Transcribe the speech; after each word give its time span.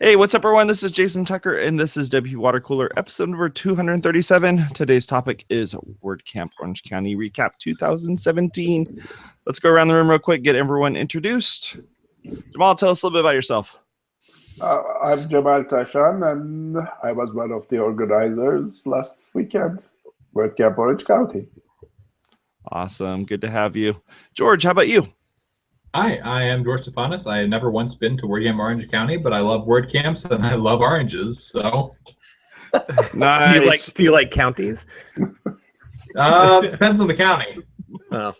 Hey, 0.00 0.14
what's 0.14 0.32
up, 0.32 0.44
everyone? 0.44 0.68
This 0.68 0.84
is 0.84 0.92
Jason 0.92 1.24
Tucker, 1.24 1.58
and 1.58 1.78
this 1.78 1.96
is 1.96 2.08
WP 2.08 2.36
Water 2.36 2.60
Cooler, 2.60 2.88
episode 2.96 3.30
number 3.30 3.48
237. 3.48 4.68
Today's 4.72 5.06
topic 5.06 5.44
is 5.48 5.74
WordCamp 6.04 6.50
Orange 6.60 6.84
County 6.84 7.16
Recap 7.16 7.58
2017. 7.58 9.02
Let's 9.44 9.58
go 9.58 9.68
around 9.68 9.88
the 9.88 9.94
room 9.94 10.08
real 10.08 10.20
quick, 10.20 10.44
get 10.44 10.54
everyone 10.54 10.94
introduced. 10.94 11.78
Jamal, 12.52 12.76
tell 12.76 12.90
us 12.90 13.02
a 13.02 13.06
little 13.06 13.16
bit 13.16 13.24
about 13.24 13.34
yourself. 13.34 13.76
Uh, 14.60 14.84
I'm 15.02 15.28
Jamal 15.28 15.64
Tashan, 15.64 16.30
and 16.30 16.78
I 17.02 17.10
was 17.10 17.34
one 17.34 17.50
of 17.50 17.66
the 17.66 17.78
organizers 17.78 18.86
last 18.86 19.22
weekend, 19.34 19.82
WordCamp 20.32 20.78
Orange 20.78 21.04
County. 21.06 21.48
Awesome. 22.70 23.24
Good 23.24 23.40
to 23.40 23.50
have 23.50 23.74
you. 23.74 24.00
George, 24.32 24.62
how 24.62 24.70
about 24.70 24.86
you? 24.86 25.12
Hi, 25.94 26.20
I 26.22 26.42
am 26.44 26.64
George 26.64 26.82
Stephanis. 26.82 27.26
I 27.26 27.38
have 27.38 27.48
never 27.48 27.70
once 27.70 27.94
been 27.94 28.16
to 28.18 28.26
WordCamp 28.26 28.58
Orange 28.58 28.88
County, 28.88 29.16
but 29.16 29.32
I 29.32 29.40
love 29.40 29.66
WordCamps 29.66 30.30
and 30.30 30.44
I 30.44 30.54
love 30.54 30.80
oranges. 30.80 31.48
So, 31.48 31.96
Nice. 33.14 33.54
Do 33.54 33.60
you 33.60 33.66
like 33.66 33.80
do 33.94 34.02
you 34.02 34.12
like 34.12 34.30
counties? 34.30 34.84
uh, 36.16 36.60
depends 36.60 37.00
on 37.00 37.08
the 37.08 37.14
county. 37.14 37.58
Oh. 38.12 38.34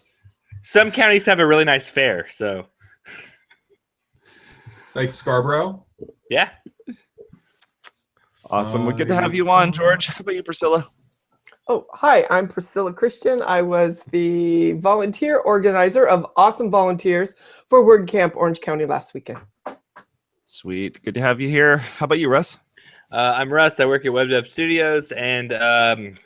Some 0.62 0.91
counties 0.91 1.25
have 1.27 1.41
a 1.41 1.47
really 1.47 1.65
nice 1.65 1.89
fair, 1.89 2.27
so 2.30 2.66
Like 4.95 5.11
Scarborough. 5.12 5.87
yeah. 6.30 6.51
awesome. 8.51 8.83
Well, 8.84 8.92
Uh, 8.95 8.98
good 8.98 9.09
to 9.09 9.15
have 9.15 9.34
you 9.34 9.48
on, 9.48 9.73
George. 9.73 10.06
How 10.09 10.20
about 10.20 10.34
you, 10.34 10.42
Priscilla? 10.42 10.91
Oh, 11.70 11.86
hi, 11.92 12.24
I'm 12.30 12.48
Priscilla 12.48 12.95
Christian. 12.95 13.42
I 13.42 13.60
was 13.60 14.02
the 14.04 14.72
volunteer 14.74 15.40
organizer 15.40 16.08
of 16.08 16.27
Awesome 16.34 16.70
Volunteers 16.70 17.34
for 17.68 17.84
WordCamp 17.84 18.34
Orange 18.36 18.62
County 18.62 18.86
last 18.86 19.12
weekend. 19.12 19.41
Sweet. 20.46 21.02
Good 21.02 21.12
to 21.12 21.20
have 21.20 21.42
you 21.42 21.50
here. 21.50 21.77
How 21.77 22.04
about 22.04 22.20
you, 22.20 22.30
Russ? 22.30 22.56
Uh, 23.12 23.34
I'm 23.36 23.52
Russ. 23.52 23.80
I 23.80 23.84
work 23.84 24.06
at 24.06 24.12
WebDev 24.12 24.47
Studios, 24.47 25.12
and 25.12 25.52
um, 25.52 26.16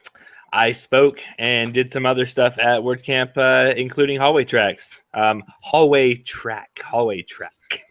I 0.52 0.70
spoke 0.70 1.18
and 1.40 1.74
did 1.74 1.90
some 1.90 2.06
other 2.06 2.24
stuff 2.24 2.56
at 2.60 2.80
WordCamp, 2.80 3.36
uh, 3.36 3.74
including 3.76 4.20
hallway 4.20 4.44
tracks. 4.44 5.02
Um, 5.12 5.42
hallway 5.60 6.14
track, 6.14 6.80
hallway 6.84 7.22
track. 7.22 7.52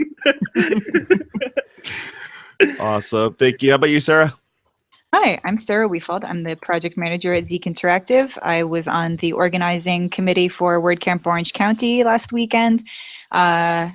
Awesome. 2.80 3.34
Thank 3.34 3.64
you. 3.64 3.72
How 3.72 3.76
about 3.76 3.90
you, 3.90 4.00
Sarah? 4.00 4.34
Hi, 5.14 5.42
I'm 5.44 5.60
Sarah 5.60 5.90
Wefald. 5.90 6.24
I'm 6.24 6.44
the 6.44 6.56
project 6.56 6.96
manager 6.98 7.34
at 7.34 7.46
Zeek 7.46 7.66
Interactive. 7.66 8.38
I 8.42 8.64
was 8.64 8.88
on 8.88 9.18
the 9.18 9.34
organizing 9.34 10.10
committee 10.10 10.48
for 10.48 10.82
WordCamp 10.82 11.26
Orange 11.26 11.52
County 11.52 12.06
last 12.06 12.32
weekend. 12.32 12.82
Uh, 13.30 13.90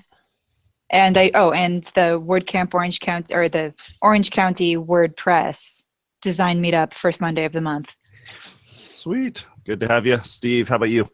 and 0.90 1.16
I, 1.16 1.30
oh, 1.32 1.52
and 1.52 1.84
the 1.94 2.20
WordCamp 2.20 2.74
Orange 2.74 3.00
County, 3.00 3.34
or 3.34 3.48
the 3.48 3.72
Orange 4.02 4.30
County 4.30 4.76
WordPress 4.76 5.82
design 6.20 6.62
meetup 6.62 6.92
first 6.92 7.22
Monday 7.22 7.46
of 7.46 7.52
the 7.52 7.62
month. 7.62 7.94
Sweet. 8.26 9.46
Good 9.64 9.80
to 9.80 9.88
have 9.88 10.04
you. 10.04 10.20
Steve, 10.22 10.68
how 10.68 10.76
about 10.76 10.90
you? 10.90 11.08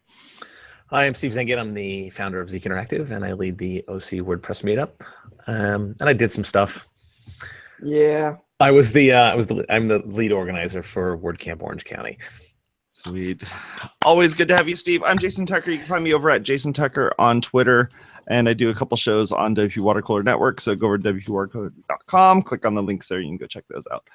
Hi, 0.90 1.06
I'm 1.06 1.14
Steve 1.14 1.30
Zehngut. 1.30 1.58
I'm 1.58 1.74
the 1.74 2.10
founder 2.10 2.40
of 2.40 2.50
Zeek 2.50 2.64
Interactive, 2.64 3.12
and 3.12 3.24
I 3.24 3.34
lead 3.34 3.56
the 3.56 3.84
OC 3.86 4.18
WordPress 4.26 4.64
meetup. 4.64 4.90
Um, 5.46 5.94
and 6.00 6.08
I 6.08 6.12
did 6.12 6.32
some 6.32 6.42
stuff. 6.42 6.88
Yeah. 7.80 8.38
I 8.62 8.70
was 8.70 8.92
the 8.92 9.10
uh, 9.10 9.32
I 9.32 9.34
was 9.34 9.48
the 9.48 9.66
I'm 9.68 9.88
the 9.88 9.98
lead 10.06 10.30
organizer 10.30 10.84
for 10.84 11.18
WordCamp 11.18 11.60
Orange 11.62 11.84
County. 11.84 12.16
Sweet. 12.90 13.42
Always 14.04 14.34
good 14.34 14.46
to 14.48 14.56
have 14.56 14.68
you, 14.68 14.76
Steve. 14.76 15.02
I'm 15.02 15.18
Jason 15.18 15.46
Tucker. 15.46 15.72
You 15.72 15.78
can 15.78 15.88
find 15.88 16.04
me 16.04 16.14
over 16.14 16.30
at 16.30 16.44
Jason 16.44 16.72
Tucker 16.72 17.12
on 17.18 17.40
Twitter. 17.40 17.88
And 18.28 18.48
I 18.48 18.52
do 18.52 18.70
a 18.70 18.74
couple 18.74 18.96
shows 18.96 19.32
on 19.32 19.56
WP 19.56 19.78
Watercooler 19.78 20.22
Network. 20.22 20.60
So 20.60 20.76
go 20.76 20.86
over 20.86 20.96
to 20.96 21.12
WPWatercooler.com, 21.12 22.42
click 22.42 22.64
on 22.64 22.74
the 22.74 22.82
links 22.82 23.08
there. 23.08 23.18
You 23.18 23.30
can 23.30 23.36
go 23.36 23.46
check 23.46 23.64
those 23.68 23.88
out. 23.92 24.06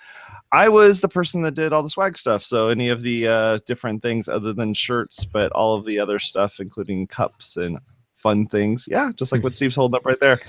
I 0.53 0.69
was 0.69 1.01
the 1.01 1.09
person 1.09 1.41
that 1.41 1.55
did 1.55 1.73
all 1.73 1.83
the 1.83 1.89
swag 1.89 2.17
stuff. 2.17 2.41
So 2.45 2.69
any 2.69 2.87
of 2.87 3.01
the 3.01 3.27
uh, 3.27 3.59
different 3.65 4.01
things 4.01 4.29
other 4.29 4.53
than 4.53 4.73
shirts, 4.73 5.25
but 5.25 5.51
all 5.51 5.75
of 5.75 5.83
the 5.83 5.99
other 5.99 6.19
stuff, 6.19 6.61
including 6.61 7.07
cups 7.07 7.57
and 7.57 7.79
fun 8.15 8.47
things. 8.47 8.87
Yeah, 8.89 9.11
just 9.13 9.33
like 9.33 9.43
what 9.43 9.55
Steve's 9.55 9.75
holding 9.75 9.97
up 9.97 10.05
right 10.05 10.19
there. 10.21 10.39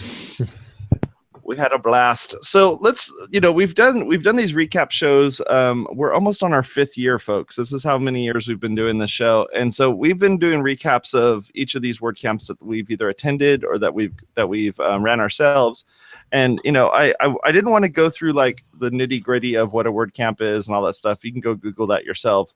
We 1.49 1.57
had 1.57 1.73
a 1.73 1.79
blast. 1.79 2.35
So 2.45 2.79
let's 2.83 3.11
you 3.31 3.41
know 3.41 3.51
we've 3.51 3.75
done 3.75 4.07
we've 4.07 4.23
done 4.23 4.37
these 4.37 4.53
recap 4.53 4.91
shows. 4.91 5.41
Um, 5.49 5.89
we're 5.95 6.13
almost 6.13 6.43
on 6.43 6.53
our 6.53 6.63
fifth 6.63 6.99
year 6.99 7.19
folks. 7.19 7.57
This 7.57 7.73
is 7.73 7.83
how 7.83 7.97
many 7.97 8.23
years 8.23 8.47
we've 8.47 8.61
been 8.61 8.75
doing 8.75 8.99
this 8.99 9.11
show. 9.11 9.49
And 9.57 9.75
so 9.75 9.91
we've 9.91 10.19
been 10.19 10.37
doing 10.37 10.61
recaps 10.61 11.15
of 11.15 11.51
each 11.55 11.75
of 11.75 11.81
these 11.81 12.03
word 12.03 12.19
camps 12.19 12.49
that 12.49 12.63
we've 12.63 12.91
either 12.91 13.09
attended 13.09 13.65
or 13.65 13.79
that 13.79 13.95
we've 13.95 14.13
that 14.35 14.47
we've 14.47 14.79
um, 14.81 15.03
ran 15.03 15.21
ourselves. 15.21 15.87
And 16.33 16.61
you 16.65 16.73
know 16.73 16.89
I, 16.89 17.15
I 17.19 17.35
i 17.45 17.51
didn't 17.51 17.71
want 17.71 17.87
to 17.87 17.91
go 17.91 18.11
through 18.11 18.35
like 18.35 18.63
the 18.79 18.91
nitty 18.91 19.23
gritty 19.23 19.55
of 19.55 19.73
what 19.73 19.87
a 19.87 19.93
word 19.93 20.13
camp 20.13 20.43
is 20.43 20.69
and 20.69 20.77
all 20.77 20.85
that 20.85 20.97
stuff. 20.97 21.25
You 21.25 21.33
can 21.33 21.41
go 21.41 21.55
google 21.55 21.87
that 21.87 22.05
yourselves 22.05 22.55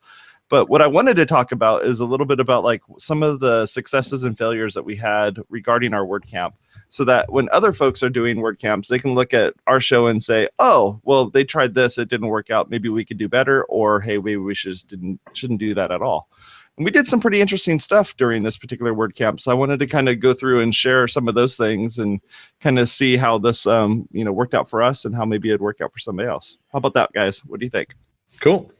but 0.52 0.68
what 0.68 0.82
I 0.82 0.86
wanted 0.86 1.16
to 1.16 1.24
talk 1.24 1.50
about 1.50 1.86
is 1.86 2.00
a 2.00 2.04
little 2.04 2.26
bit 2.26 2.38
about 2.38 2.62
like 2.62 2.82
some 2.98 3.22
of 3.22 3.40
the 3.40 3.64
successes 3.64 4.22
and 4.22 4.36
failures 4.36 4.74
that 4.74 4.82
we 4.84 4.94
had 4.94 5.38
regarding 5.48 5.94
our 5.94 6.04
WordCamp 6.04 6.52
so 6.90 7.04
that 7.04 7.32
when 7.32 7.48
other 7.52 7.72
folks 7.72 8.02
are 8.02 8.10
doing 8.10 8.36
WordCamps, 8.36 8.88
they 8.88 8.98
can 8.98 9.14
look 9.14 9.32
at 9.32 9.54
our 9.66 9.80
show 9.80 10.08
and 10.08 10.22
say, 10.22 10.50
"Oh, 10.58 11.00
well, 11.04 11.30
they 11.30 11.42
tried 11.42 11.72
this, 11.72 11.96
it 11.96 12.10
didn't 12.10 12.26
work 12.26 12.50
out. 12.50 12.68
Maybe 12.68 12.90
we 12.90 13.02
could 13.02 13.16
do 13.16 13.30
better," 13.30 13.64
or 13.64 14.02
"Hey, 14.02 14.18
maybe 14.18 14.36
we 14.36 14.54
should 14.54 14.76
didn't 14.88 15.20
shouldn't 15.32 15.58
do 15.58 15.72
that 15.72 15.90
at 15.90 16.02
all." 16.02 16.28
And 16.76 16.84
we 16.84 16.90
did 16.90 17.08
some 17.08 17.18
pretty 17.18 17.40
interesting 17.40 17.78
stuff 17.78 18.14
during 18.18 18.42
this 18.42 18.58
particular 18.58 18.92
WordCamp, 18.92 19.40
so 19.40 19.50
I 19.50 19.54
wanted 19.54 19.78
to 19.78 19.86
kind 19.86 20.10
of 20.10 20.20
go 20.20 20.34
through 20.34 20.60
and 20.60 20.74
share 20.74 21.08
some 21.08 21.28
of 21.28 21.34
those 21.34 21.56
things 21.56 21.96
and 21.96 22.20
kind 22.60 22.78
of 22.78 22.90
see 22.90 23.16
how 23.16 23.38
this, 23.38 23.66
um, 23.66 24.06
you 24.12 24.22
know, 24.22 24.32
worked 24.32 24.52
out 24.52 24.68
for 24.68 24.82
us 24.82 25.06
and 25.06 25.14
how 25.14 25.24
maybe 25.24 25.48
it'd 25.48 25.62
work 25.62 25.80
out 25.80 25.94
for 25.94 25.98
somebody 25.98 26.28
else. 26.28 26.58
How 26.70 26.76
about 26.76 26.92
that, 26.92 27.10
guys? 27.14 27.38
What 27.46 27.58
do 27.58 27.64
you 27.64 27.70
think? 27.70 27.94
Cool. 28.40 28.70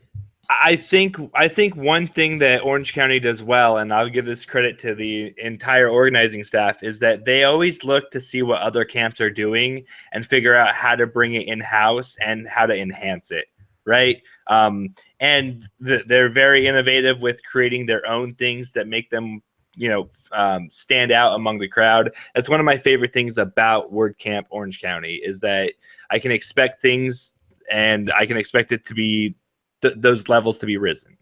I 0.61 0.77
think 0.77 1.17
I 1.35 1.49
think 1.49 1.77
one 1.77 2.07
thing 2.07 2.39
that 2.39 2.65
Orange 2.65 2.93
County 2.93 3.21
does 3.21 3.43
well, 3.43 3.79
and 3.79 3.93
I'll 3.93 4.09
give 4.09 4.27
this 4.27 4.45
credit 4.45 4.79
to 4.81 4.95
the 4.95 5.35
entire 5.39 5.89
organizing 5.89 6.43
staff, 6.43 6.83
is 6.83 6.99
that 7.01 7.25
they 7.25 7.45
always 7.45 7.85
look 7.85 8.11
to 8.11 8.21
see 8.21 8.43
what 8.43 8.61
other 8.61 8.85
camps 8.85 9.21
are 9.21 9.31
doing 9.31 9.85
and 10.13 10.27
figure 10.27 10.55
out 10.55 10.75
how 10.75 10.97
to 10.97 11.07
bring 11.07 11.35
it 11.35 11.47
in 11.47 11.61
house 11.61 12.17
and 12.21 12.49
how 12.49 12.67
to 12.67 12.77
enhance 12.77 13.31
it. 13.31 13.47
Right, 13.85 14.23
um, 14.47 14.95
and 15.21 15.65
th- 15.85 16.07
they're 16.07 16.29
very 16.29 16.67
innovative 16.67 17.21
with 17.21 17.45
creating 17.45 17.87
their 17.87 18.07
own 18.07 18.35
things 18.35 18.73
that 18.73 18.87
make 18.87 19.11
them, 19.11 19.43
you 19.77 19.89
know, 19.89 20.09
um, 20.33 20.69
stand 20.71 21.13
out 21.13 21.35
among 21.35 21.59
the 21.59 21.69
crowd. 21.69 22.13
That's 22.35 22.49
one 22.49 22.61
of 22.61 22.67
my 22.67 22.79
favorite 22.79 23.13
things 23.13 23.39
about 23.39 23.93
WordCamp 23.93 24.45
Orange 24.51 24.81
County 24.81 25.15
is 25.15 25.41
that 25.41 25.73
I 26.11 26.19
can 26.19 26.31
expect 26.31 26.81
things 26.81 27.35
and 27.71 28.13
I 28.13 28.27
can 28.27 28.37
expect 28.37 28.71
it 28.71 28.85
to 28.87 28.95
be 28.95 29.35
th- 29.83 29.95
those 29.97 30.29
levels 30.29 30.59
to 30.61 30.67
be 30.67 30.77
risen. 30.77 31.17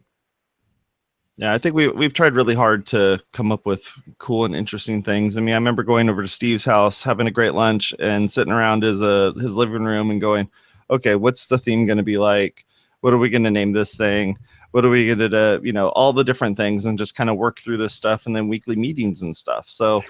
Yeah, 1.37 1.55
I 1.55 1.59
think 1.59 1.75
we 1.75 1.89
we've 1.89 2.13
tried 2.13 2.37
really 2.37 2.55
hard 2.55 2.85
to 2.89 3.19
come 3.33 3.51
up 3.51 3.65
with 3.65 3.91
cool 4.19 4.45
and 4.45 4.55
interesting 4.55 5.03
things. 5.03 5.39
I 5.39 5.41
mean, 5.41 5.55
I 5.55 5.59
remember 5.59 5.83
going 5.83 6.11
over 6.11 6.21
to 6.23 6.29
Steve's 6.29 6.67
house, 6.67 7.03
having 7.03 7.27
a 7.27 7.31
great 7.31 7.55
lunch, 7.55 7.95
and 7.99 8.31
sitting 8.31 8.53
around 8.53 8.83
his 8.83 9.01
uh 9.01 9.33
his 9.41 9.57
living 9.57 9.85
room 9.85 10.11
and 10.11 10.21
going, 10.21 10.51
"Okay, 10.91 11.15
what's 11.15 11.47
the 11.47 11.57
theme 11.57 11.87
going 11.87 11.97
to 11.97 12.05
be 12.05 12.19
like? 12.19 12.67
What 13.01 13.15
are 13.15 13.19
we 13.19 13.31
going 13.31 13.45
to 13.45 13.51
name 13.51 13.73
this 13.73 13.95
thing? 13.95 14.39
What 14.73 14.85
are 14.85 14.91
we 14.91 15.07
going 15.07 15.19
to 15.19 15.29
do? 15.31 15.67
You 15.67 15.73
know, 15.73 15.89
all 15.89 16.13
the 16.13 16.25
different 16.25 16.59
things, 16.59 16.85
and 16.85 16.99
just 16.99 17.17
kind 17.17 17.31
of 17.31 17.39
work 17.39 17.59
through 17.59 17.79
this 17.79 17.95
stuff, 17.95 18.27
and 18.27 18.37
then 18.37 18.49
weekly 18.49 18.77
meetings 18.77 19.23
and 19.23 19.35
stuff." 19.35 19.67
So 19.71 20.03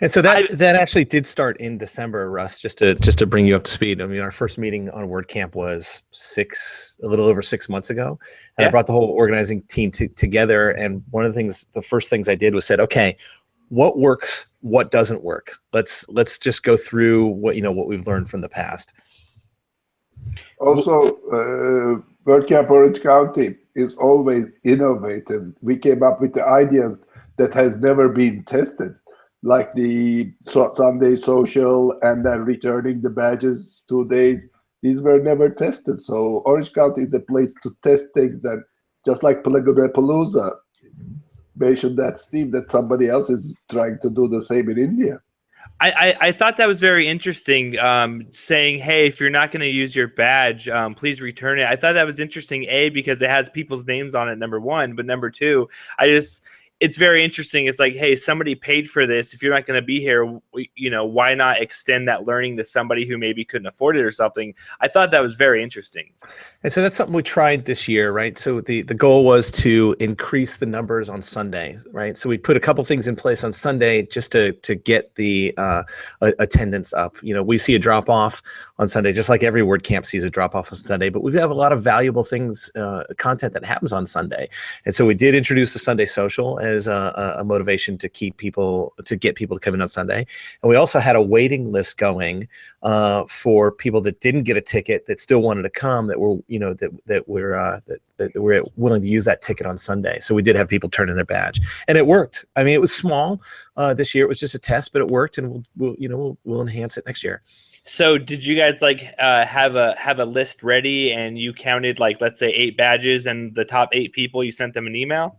And 0.00 0.12
so 0.12 0.22
that 0.22 0.56
that 0.56 0.76
actually 0.76 1.04
did 1.04 1.26
start 1.26 1.56
in 1.56 1.76
December, 1.76 2.30
Russ. 2.30 2.60
Just 2.60 2.78
to 2.78 2.94
just 2.96 3.18
to 3.18 3.26
bring 3.26 3.46
you 3.46 3.56
up 3.56 3.64
to 3.64 3.70
speed. 3.70 4.00
I 4.00 4.06
mean, 4.06 4.20
our 4.20 4.30
first 4.30 4.56
meeting 4.56 4.90
on 4.90 5.08
WordCamp 5.08 5.54
was 5.54 6.02
six, 6.12 6.98
a 7.02 7.08
little 7.08 7.26
over 7.26 7.42
six 7.42 7.68
months 7.68 7.90
ago, 7.90 8.18
and 8.56 8.62
Yeah. 8.62 8.68
I 8.68 8.70
brought 8.70 8.86
the 8.86 8.92
whole 8.92 9.08
organizing 9.10 9.62
team 9.62 9.90
to, 9.92 10.06
together. 10.08 10.70
And 10.70 11.02
one 11.10 11.24
of 11.24 11.32
the 11.32 11.36
things, 11.36 11.66
the 11.72 11.82
first 11.82 12.10
things 12.10 12.28
I 12.28 12.36
did 12.36 12.54
was 12.54 12.64
said, 12.64 12.78
okay, 12.78 13.16
what 13.70 13.98
works, 13.98 14.46
what 14.60 14.90
doesn't 14.90 15.22
work. 15.24 15.58
Let's 15.72 16.08
let's 16.08 16.38
just 16.38 16.62
go 16.62 16.76
through 16.76 17.26
what 17.26 17.56
you 17.56 17.62
know 17.62 17.72
what 17.72 17.88
we've 17.88 18.06
learned 18.06 18.30
from 18.30 18.40
the 18.40 18.48
past. 18.48 18.92
Also, 20.60 21.16
uh, 21.32 22.00
WordCamp 22.24 22.70
Orange 22.70 23.02
County 23.02 23.56
is 23.74 23.94
always 23.96 24.58
innovative. 24.64 25.54
We 25.60 25.76
came 25.76 26.02
up 26.02 26.20
with 26.20 26.34
the 26.34 26.44
ideas 26.44 27.02
that 27.36 27.54
has 27.54 27.80
never 27.80 28.08
been 28.08 28.44
tested, 28.44 28.94
like 29.42 29.72
the 29.74 30.32
Sunday 30.46 31.16
social 31.16 31.98
and 32.02 32.24
then 32.24 32.44
returning 32.44 33.00
the 33.00 33.10
badges 33.10 33.84
two 33.88 34.06
days. 34.08 34.48
These 34.82 35.00
were 35.00 35.20
never 35.20 35.48
tested. 35.48 36.00
So 36.00 36.42
Orange 36.44 36.72
County 36.72 37.02
is 37.02 37.14
a 37.14 37.20
place 37.20 37.54
to 37.62 37.76
test 37.82 38.14
things, 38.14 38.44
and 38.44 38.62
just 39.04 39.22
like 39.22 39.42
Palooza, 39.42 40.56
mentioned 41.56 41.98
that 41.98 42.20
Steve 42.20 42.52
that 42.52 42.70
somebody 42.70 43.08
else 43.08 43.28
is 43.28 43.56
trying 43.70 43.98
to 44.02 44.10
do 44.10 44.28
the 44.28 44.42
same 44.42 44.70
in 44.70 44.78
India. 44.78 45.20
I, 45.80 45.90
I, 45.90 46.28
I 46.28 46.32
thought 46.32 46.56
that 46.56 46.66
was 46.66 46.80
very 46.80 47.06
interesting. 47.06 47.78
Um, 47.78 48.26
saying, 48.30 48.80
"Hey, 48.80 49.06
if 49.06 49.20
you're 49.20 49.30
not 49.30 49.52
going 49.52 49.60
to 49.60 49.68
use 49.68 49.94
your 49.94 50.08
badge, 50.08 50.68
um, 50.68 50.94
please 50.94 51.20
return 51.20 51.58
it." 51.58 51.66
I 51.66 51.76
thought 51.76 51.94
that 51.94 52.06
was 52.06 52.18
interesting. 52.18 52.64
A 52.64 52.88
because 52.88 53.22
it 53.22 53.30
has 53.30 53.48
people's 53.50 53.86
names 53.86 54.14
on 54.14 54.28
it. 54.28 54.38
Number 54.38 54.60
one, 54.60 54.94
but 54.94 55.06
number 55.06 55.30
two, 55.30 55.68
I 55.98 56.08
just 56.08 56.42
it's 56.80 56.96
very 56.96 57.24
interesting. 57.24 57.66
It's 57.66 57.80
like, 57.80 57.94
hey, 57.94 58.14
somebody 58.14 58.54
paid 58.54 58.88
for 58.88 59.04
this. 59.04 59.34
If 59.34 59.42
you're 59.42 59.52
not 59.52 59.66
going 59.66 59.80
to 59.80 59.84
be 59.84 60.00
here, 60.00 60.40
you 60.76 60.90
know, 60.90 61.04
why 61.04 61.34
not 61.34 61.60
extend 61.60 62.06
that 62.06 62.24
learning 62.24 62.56
to 62.58 62.64
somebody 62.64 63.04
who 63.04 63.18
maybe 63.18 63.44
couldn't 63.44 63.66
afford 63.66 63.96
it 63.96 64.04
or 64.04 64.12
something? 64.12 64.54
I 64.80 64.86
thought 64.86 65.10
that 65.10 65.20
was 65.20 65.34
very 65.34 65.60
interesting. 65.60 66.12
And 66.62 66.72
so 66.72 66.80
that's 66.80 66.94
something 66.94 67.14
we 67.14 67.24
tried 67.24 67.64
this 67.64 67.88
year, 67.88 68.12
right? 68.12 68.38
So 68.38 68.60
the 68.60 68.82
the 68.82 68.94
goal 68.94 69.24
was 69.24 69.50
to 69.52 69.96
increase 69.98 70.58
the 70.58 70.66
numbers 70.66 71.08
on 71.08 71.20
Sunday, 71.20 71.78
right? 71.90 72.16
So 72.16 72.28
we 72.28 72.38
put 72.38 72.56
a 72.56 72.60
couple 72.60 72.84
things 72.84 73.08
in 73.08 73.16
place 73.16 73.42
on 73.42 73.52
Sunday 73.52 74.02
just 74.06 74.30
to 74.32 74.52
to 74.52 74.76
get 74.76 75.14
the 75.16 75.54
uh, 75.56 75.82
attendance 76.20 76.92
up. 76.92 77.16
You 77.22 77.34
know, 77.34 77.42
we 77.42 77.58
see 77.58 77.74
a 77.74 77.78
drop 77.78 78.08
off 78.08 78.40
on 78.78 78.88
Sunday, 78.88 79.12
just 79.12 79.28
like 79.28 79.42
every 79.42 79.62
WordCamp 79.62 80.06
sees 80.06 80.24
a 80.24 80.30
drop 80.30 80.54
off 80.54 80.72
on 80.72 80.78
Sunday. 80.78 81.08
But 81.08 81.22
we 81.22 81.32
have 81.34 81.50
a 81.50 81.54
lot 81.54 81.72
of 81.72 81.82
valuable 81.82 82.24
things, 82.24 82.70
uh, 82.76 83.04
content 83.16 83.52
that 83.54 83.64
happens 83.64 83.92
on 83.92 84.06
Sunday, 84.06 84.48
and 84.84 84.94
so 84.94 85.04
we 85.06 85.14
did 85.14 85.34
introduce 85.34 85.72
the 85.72 85.78
Sunday 85.78 86.06
social 86.06 86.58
as 86.60 86.86
a, 86.86 87.36
a 87.38 87.44
motivation 87.44 87.98
to 87.98 88.08
keep 88.08 88.36
people 88.36 88.94
to 89.04 89.16
get 89.16 89.34
people 89.34 89.56
to 89.56 89.60
come 89.60 89.74
in 89.74 89.82
on 89.82 89.88
Sunday, 89.88 90.26
and 90.62 90.70
we 90.70 90.76
also 90.76 90.98
had 90.98 91.16
a 91.16 91.22
waiting 91.22 91.72
list 91.72 91.98
going 91.98 92.48
uh, 92.82 93.24
for 93.26 93.72
people 93.72 94.00
that 94.02 94.20
didn't 94.20 94.44
get 94.44 94.56
a 94.56 94.60
ticket 94.60 95.06
that 95.06 95.20
still 95.20 95.40
wanted 95.40 95.62
to 95.62 95.70
come 95.70 96.06
that 96.06 96.20
were 96.20 96.38
you 96.46 96.58
know 96.58 96.72
that 96.74 96.90
that 97.06 97.28
were 97.28 97.56
uh, 97.56 97.80
that, 97.86 97.98
that 98.18 98.40
were 98.40 98.62
willing 98.76 99.02
to 99.02 99.08
use 99.08 99.24
that 99.24 99.42
ticket 99.42 99.66
on 99.66 99.78
Sunday. 99.78 100.20
So 100.20 100.34
we 100.34 100.42
did 100.42 100.56
have 100.56 100.68
people 100.68 100.88
turn 100.88 101.08
in 101.08 101.16
their 101.16 101.24
badge, 101.24 101.60
and 101.88 101.98
it 101.98 102.06
worked. 102.06 102.44
I 102.56 102.64
mean, 102.64 102.74
it 102.74 102.80
was 102.80 102.94
small 102.94 103.40
uh, 103.76 103.94
this 103.94 104.14
year; 104.14 104.24
it 104.24 104.28
was 104.28 104.40
just 104.40 104.54
a 104.54 104.58
test, 104.58 104.92
but 104.92 105.02
it 105.02 105.08
worked, 105.08 105.38
and 105.38 105.50
we'll, 105.50 105.64
we'll 105.76 105.96
you 105.98 106.08
know 106.08 106.16
we'll, 106.16 106.38
we'll 106.44 106.60
enhance 106.60 106.96
it 106.96 107.06
next 107.06 107.24
year. 107.24 107.42
So, 107.88 108.18
did 108.18 108.44
you 108.44 108.54
guys 108.54 108.82
like 108.82 109.14
uh, 109.18 109.46
have 109.46 109.74
a 109.74 109.94
have 109.98 110.18
a 110.18 110.26
list 110.26 110.62
ready, 110.62 111.10
and 111.10 111.38
you 111.38 111.54
counted 111.54 111.98
like 111.98 112.20
let's 112.20 112.38
say 112.38 112.50
eight 112.50 112.76
badges, 112.76 113.24
and 113.24 113.54
the 113.54 113.64
top 113.64 113.88
eight 113.92 114.12
people 114.12 114.44
you 114.44 114.52
sent 114.52 114.74
them 114.74 114.86
an 114.86 114.94
email? 114.94 115.36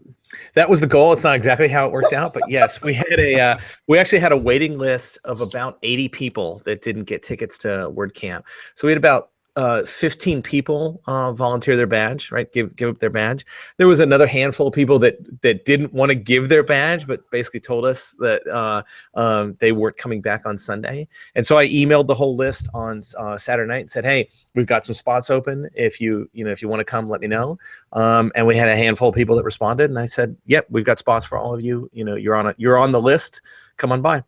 That 0.55 0.67
was 0.67 0.79
the 0.79 0.87
goal. 0.87 1.13
It's 1.13 1.23
not 1.23 1.35
exactly 1.35 1.67
how 1.67 1.85
it 1.85 1.91
worked 1.91 2.11
out, 2.11 2.33
but 2.33 2.43
yes, 2.47 2.81
we 2.81 2.95
had 2.95 3.19
a 3.19 3.39
uh, 3.39 3.57
we 3.87 3.99
actually 3.99 4.19
had 4.19 4.31
a 4.31 4.37
waiting 4.37 4.79
list 4.79 5.19
of 5.25 5.41
about 5.41 5.77
80 5.83 6.09
people 6.09 6.61
that 6.65 6.81
didn't 6.81 7.03
get 7.03 7.21
tickets 7.21 7.57
to 7.59 7.91
WordCamp. 7.91 8.41
So 8.73 8.87
we 8.87 8.91
had 8.91 8.97
about 8.97 9.29
uh, 9.59 9.83
15 9.83 10.41
people 10.41 11.01
uh, 11.05 11.33
volunteer 11.33 11.75
their 11.75 11.85
badge, 11.85 12.31
right? 12.31 12.49
Give 12.53 12.73
give 12.77 12.87
up 12.87 12.99
their 12.99 13.09
badge. 13.09 13.45
There 13.75 13.89
was 13.89 13.99
another 13.99 14.25
handful 14.25 14.67
of 14.67 14.73
people 14.73 14.99
that 14.99 15.17
that 15.41 15.65
didn't 15.65 15.91
want 15.91 16.11
to 16.11 16.15
give 16.15 16.47
their 16.47 16.63
badge, 16.63 17.05
but 17.05 17.29
basically 17.29 17.59
told 17.59 17.83
us 17.83 18.13
that 18.19 18.47
uh, 18.47 18.83
um, 19.15 19.57
they 19.59 19.73
weren't 19.73 19.97
coming 19.97 20.21
back 20.21 20.45
on 20.45 20.57
Sunday. 20.57 21.09
And 21.35 21.45
so 21.45 21.57
I 21.57 21.67
emailed 21.67 22.07
the 22.07 22.15
whole 22.15 22.37
list 22.37 22.69
on 22.73 23.01
uh, 23.17 23.35
Saturday 23.35 23.67
night 23.67 23.81
and 23.81 23.91
said, 23.91 24.05
"Hey, 24.05 24.29
we've 24.55 24.65
got 24.65 24.85
some 24.85 24.95
spots 24.95 25.29
open. 25.29 25.69
If 25.73 25.99
you 25.99 26.29
you 26.31 26.45
know 26.45 26.51
if 26.51 26.61
you 26.61 26.69
want 26.69 26.79
to 26.79 26.85
come, 26.85 27.09
let 27.09 27.19
me 27.19 27.27
know." 27.27 27.59
Um, 27.91 28.31
and 28.35 28.47
we 28.47 28.55
had 28.55 28.69
a 28.69 28.77
handful 28.77 29.09
of 29.09 29.15
people 29.15 29.35
that 29.35 29.43
responded, 29.43 29.89
and 29.89 29.99
I 29.99 30.05
said, 30.05 30.37
"Yep, 30.45 30.67
we've 30.69 30.85
got 30.85 30.99
spots 30.99 31.25
for 31.25 31.37
all 31.37 31.53
of 31.53 31.59
you. 31.59 31.89
You 31.91 32.05
know, 32.05 32.15
you're 32.15 32.35
on 32.35 32.47
a 32.47 32.55
you're 32.57 32.77
on 32.77 32.93
the 32.93 33.01
list. 33.01 33.41
Come 33.75 33.91
on 33.91 34.01
by." 34.01 34.23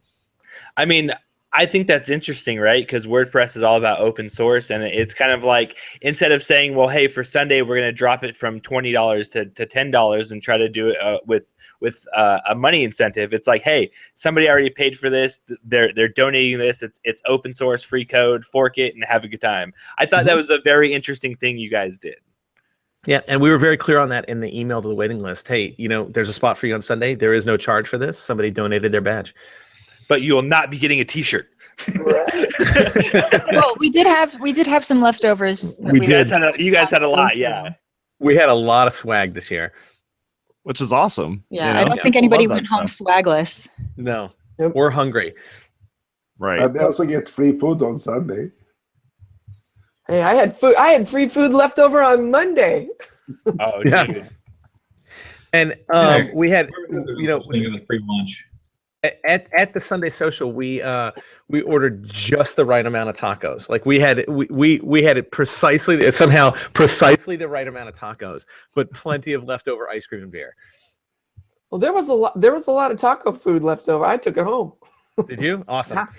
I 0.75 0.85
mean, 0.85 1.13
I 1.53 1.65
think 1.65 1.87
that's 1.87 2.09
interesting, 2.09 2.59
right? 2.59 2.85
Because 2.85 3.05
WordPress 3.05 3.57
is 3.57 3.63
all 3.63 3.75
about 3.75 3.99
open 3.99 4.29
source, 4.29 4.69
and 4.69 4.83
it's 4.83 5.13
kind 5.13 5.33
of 5.33 5.43
like 5.43 5.77
instead 6.01 6.31
of 6.31 6.41
saying, 6.41 6.75
"Well, 6.75 6.87
hey, 6.87 7.09
for 7.09 7.25
Sunday 7.25 7.61
we're 7.61 7.75
going 7.75 7.89
to 7.89 7.91
drop 7.91 8.23
it 8.23 8.37
from 8.37 8.61
twenty 8.61 8.93
dollars 8.93 9.29
to, 9.31 9.45
to 9.45 9.65
ten 9.65 9.91
dollars 9.91 10.31
and 10.31 10.41
try 10.41 10.57
to 10.57 10.69
do 10.69 10.89
it 10.89 11.01
uh, 11.01 11.19
with 11.25 11.53
with 11.81 12.05
uh, 12.15 12.39
a 12.47 12.55
money 12.55 12.85
incentive," 12.85 13.33
it's 13.33 13.47
like, 13.47 13.63
"Hey, 13.63 13.91
somebody 14.15 14.49
already 14.49 14.69
paid 14.69 14.97
for 14.97 15.09
this. 15.09 15.41
They're 15.65 15.93
they're 15.93 16.07
donating 16.07 16.57
this. 16.57 16.83
It's 16.83 17.01
it's 17.03 17.21
open 17.25 17.53
source, 17.53 17.83
free 17.83 18.05
code. 18.05 18.45
Fork 18.45 18.77
it 18.77 18.95
and 18.95 19.03
have 19.03 19.25
a 19.25 19.27
good 19.27 19.41
time." 19.41 19.73
I 19.97 20.05
thought 20.05 20.23
that 20.25 20.37
was 20.37 20.49
a 20.49 20.59
very 20.63 20.93
interesting 20.93 21.35
thing 21.35 21.57
you 21.57 21.69
guys 21.69 21.99
did. 21.99 22.15
Yeah, 23.07 23.21
and 23.27 23.41
we 23.41 23.49
were 23.49 23.57
very 23.57 23.77
clear 23.77 23.97
on 23.97 24.09
that 24.09 24.29
in 24.29 24.41
the 24.41 24.57
email 24.57 24.81
to 24.81 24.87
the 24.87 24.95
waiting 24.95 25.21
list. 25.21 25.47
Hey, 25.47 25.73
you 25.77 25.89
know, 25.89 26.05
there's 26.05 26.29
a 26.29 26.33
spot 26.33 26.57
for 26.57 26.67
you 26.67 26.75
on 26.75 26.83
Sunday. 26.83 27.15
There 27.15 27.33
is 27.33 27.45
no 27.47 27.57
charge 27.57 27.87
for 27.87 27.97
this. 27.97 28.17
Somebody 28.17 28.51
donated 28.51 28.91
their 28.91 29.01
badge. 29.01 29.33
But 30.11 30.23
you 30.23 30.33
will 30.33 30.41
not 30.41 30.69
be 30.69 30.77
getting 30.77 30.99
a 30.99 31.05
T-shirt. 31.05 31.47
well, 31.95 33.75
we 33.79 33.89
did 33.89 34.05
have 34.05 34.37
we 34.41 34.51
did 34.51 34.67
have 34.67 34.83
some 34.83 35.01
leftovers. 35.01 35.73
that 35.77 35.93
We 35.93 36.01
You 36.01 36.05
did. 36.05 36.09
guys 36.15 36.29
had 36.31 36.43
a, 36.43 36.53
you 36.61 36.69
guys 36.69 36.91
had 36.91 37.01
a 37.01 37.07
lot, 37.07 37.37
yeah. 37.37 37.69
We 38.19 38.35
had 38.35 38.49
a 38.49 38.53
lot 38.53 38.87
of 38.87 38.93
swag 38.93 39.33
this 39.33 39.49
year. 39.49 39.71
which 40.63 40.81
is 40.81 40.91
awesome. 40.91 41.45
you 41.49 41.61
Yeah, 41.61 41.79
I 41.79 41.85
don't 41.85 42.01
think 42.01 42.17
anybody 42.17 42.45
love 42.45 42.57
that 42.57 42.67
went 42.71 42.81
home 42.81 42.87
stuff. 42.89 43.07
swagless. 43.07 43.69
No, 43.95 44.33
Yep. 44.59 44.73
we're 44.75 44.89
hungry. 44.89 45.33
Right. 46.37 46.61
And 46.61 46.75
they 46.75 46.79
also 46.83 47.05
get 47.05 47.29
free 47.29 47.57
food 47.57 47.81
on 47.81 47.97
Sunday. 47.97 48.49
Hey, 50.09 50.21
I 50.23 50.33
had 50.33 50.57
food. 50.59 50.75
I 50.75 50.89
had 50.89 51.07
free 51.07 51.29
food 51.29 51.53
left 51.53 51.79
over 51.79 52.03
on 52.03 52.29
Monday. 52.29 52.89
Oh, 53.61 53.81
Yeah. 53.85 54.07
dude. 54.07 54.29
And 55.53 55.71
um, 55.89 56.25
Yeah. 56.25 56.27
we 56.33 56.49
had, 56.49 56.69
you 56.89 57.27
know, 57.27 57.39
the 57.39 57.83
free 57.87 58.01
lunch. 58.05 58.45
At 59.03 59.47
at 59.53 59.73
the 59.73 59.79
Sunday 59.79 60.09
social, 60.09 60.51
we 60.51 60.81
uh 60.81 61.11
we 61.47 61.61
ordered 61.63 62.07
just 62.07 62.55
the 62.55 62.65
right 62.65 62.85
amount 62.85 63.09
of 63.09 63.15
tacos. 63.15 63.69
Like 63.69 63.85
we 63.85 63.99
had 63.99 64.25
we 64.27 64.47
we, 64.49 64.79
we 64.83 65.03
had 65.03 65.17
it 65.17 65.31
precisely 65.31 66.09
somehow 66.11 66.51
precisely 66.73 67.35
the 67.35 67.47
right 67.47 67.67
amount 67.67 67.89
of 67.89 67.95
tacos, 67.95 68.45
but 68.75 68.91
plenty 68.93 69.33
of 69.33 69.43
leftover 69.43 69.89
ice 69.89 70.05
cream 70.05 70.23
and 70.23 70.31
beer. 70.31 70.55
Well, 71.69 71.79
there 71.79 71.93
was 71.93 72.09
a 72.09 72.13
lot. 72.13 72.39
There 72.39 72.53
was 72.53 72.67
a 72.67 72.71
lot 72.71 72.91
of 72.91 72.97
taco 72.97 73.31
food 73.31 73.63
left 73.63 73.89
over. 73.89 74.05
I 74.05 74.17
took 74.17 74.37
it 74.37 74.43
home. 74.43 74.73
Did 75.27 75.41
you? 75.41 75.63
Awesome. 75.67 76.07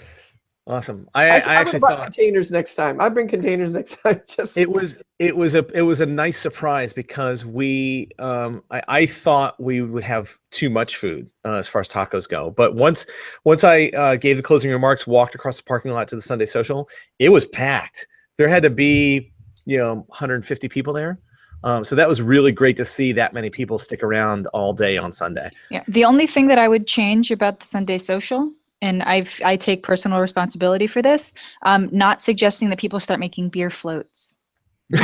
Yeah. 0.66 0.74
Awesome. 0.74 1.08
I, 1.14 1.24
I, 1.24 1.26
I, 1.26 1.38
I 1.38 1.54
actually 1.54 1.80
thought 1.80 2.02
containers 2.04 2.52
next 2.52 2.74
time. 2.76 3.00
I 3.00 3.08
bring 3.08 3.28
containers 3.28 3.74
next 3.74 3.96
time. 4.02 4.22
Just 4.28 4.56
it 4.56 4.70
was 4.70 5.02
it 5.18 5.36
was 5.36 5.54
a 5.54 5.64
it 5.72 5.82
was 5.82 6.00
a 6.00 6.06
nice 6.06 6.38
surprise 6.38 6.92
because 6.92 7.44
we 7.44 8.08
um 8.18 8.62
I, 8.70 8.82
I 8.88 9.06
thought 9.06 9.60
we 9.60 9.80
would 9.80 10.02
have 10.02 10.36
too 10.50 10.68
much 10.68 10.96
food 10.96 11.30
uh, 11.44 11.54
as 11.54 11.68
far 11.68 11.80
as 11.80 11.88
tacos 11.88 12.28
go 12.28 12.50
but 12.50 12.74
once 12.74 13.06
once 13.44 13.62
i 13.62 13.86
uh, 13.90 14.16
gave 14.16 14.36
the 14.36 14.42
closing 14.42 14.70
remarks 14.70 15.06
walked 15.06 15.34
across 15.36 15.58
the 15.58 15.62
parking 15.62 15.92
lot 15.92 16.08
to 16.08 16.16
the 16.16 16.22
sunday 16.22 16.44
social 16.44 16.88
it 17.20 17.28
was 17.28 17.46
packed 17.46 18.06
there 18.36 18.48
had 18.48 18.64
to 18.64 18.70
be 18.70 19.32
you 19.64 19.78
know 19.78 20.04
150 20.08 20.68
people 20.68 20.92
there 20.92 21.20
um, 21.64 21.84
so 21.84 21.94
that 21.94 22.08
was 22.08 22.20
really 22.20 22.50
great 22.50 22.76
to 22.76 22.84
see 22.84 23.12
that 23.12 23.32
many 23.32 23.48
people 23.48 23.78
stick 23.78 24.02
around 24.02 24.48
all 24.48 24.72
day 24.72 24.96
on 24.98 25.12
sunday 25.12 25.48
Yeah. 25.70 25.84
The 25.86 26.04
only 26.04 26.26
thing 26.26 26.48
that 26.48 26.58
I 26.58 26.66
would 26.66 26.86
change 26.88 27.30
about 27.30 27.60
the 27.60 27.66
Sunday 27.66 27.98
social, 27.98 28.52
and 28.82 29.02
I've 29.04 29.40
I 29.44 29.56
take 29.56 29.82
personal 29.82 30.20
responsibility 30.20 30.86
for 30.86 31.00
this, 31.00 31.32
um, 31.62 31.88
not 31.92 32.20
suggesting 32.20 32.68
that 32.70 32.78
people 32.78 33.00
start 33.00 33.20
making 33.20 33.48
beer 33.48 33.70
floats. 33.70 34.34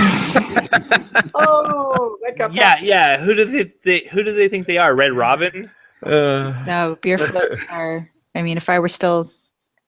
oh, 1.35 2.19
that 2.27 2.37
got 2.37 2.53
Yeah, 2.53 2.79
yeah. 2.81 3.17
Who 3.19 3.35
do 3.35 3.45
they, 3.47 3.73
they 3.85 4.07
who 4.09 4.23
do 4.23 4.35
they 4.35 4.49
think 4.49 4.67
they 4.67 4.77
are? 4.77 4.95
Red 4.95 5.13
Robin? 5.13 5.71
uh, 6.03 6.65
No, 6.67 6.99
beer 7.01 7.19
floats 7.19 7.63
are. 7.71 8.11
I 8.35 8.43
mean, 8.43 8.59
if 8.59 8.69
I 8.69 8.79
were 8.81 8.89
still 8.91 9.31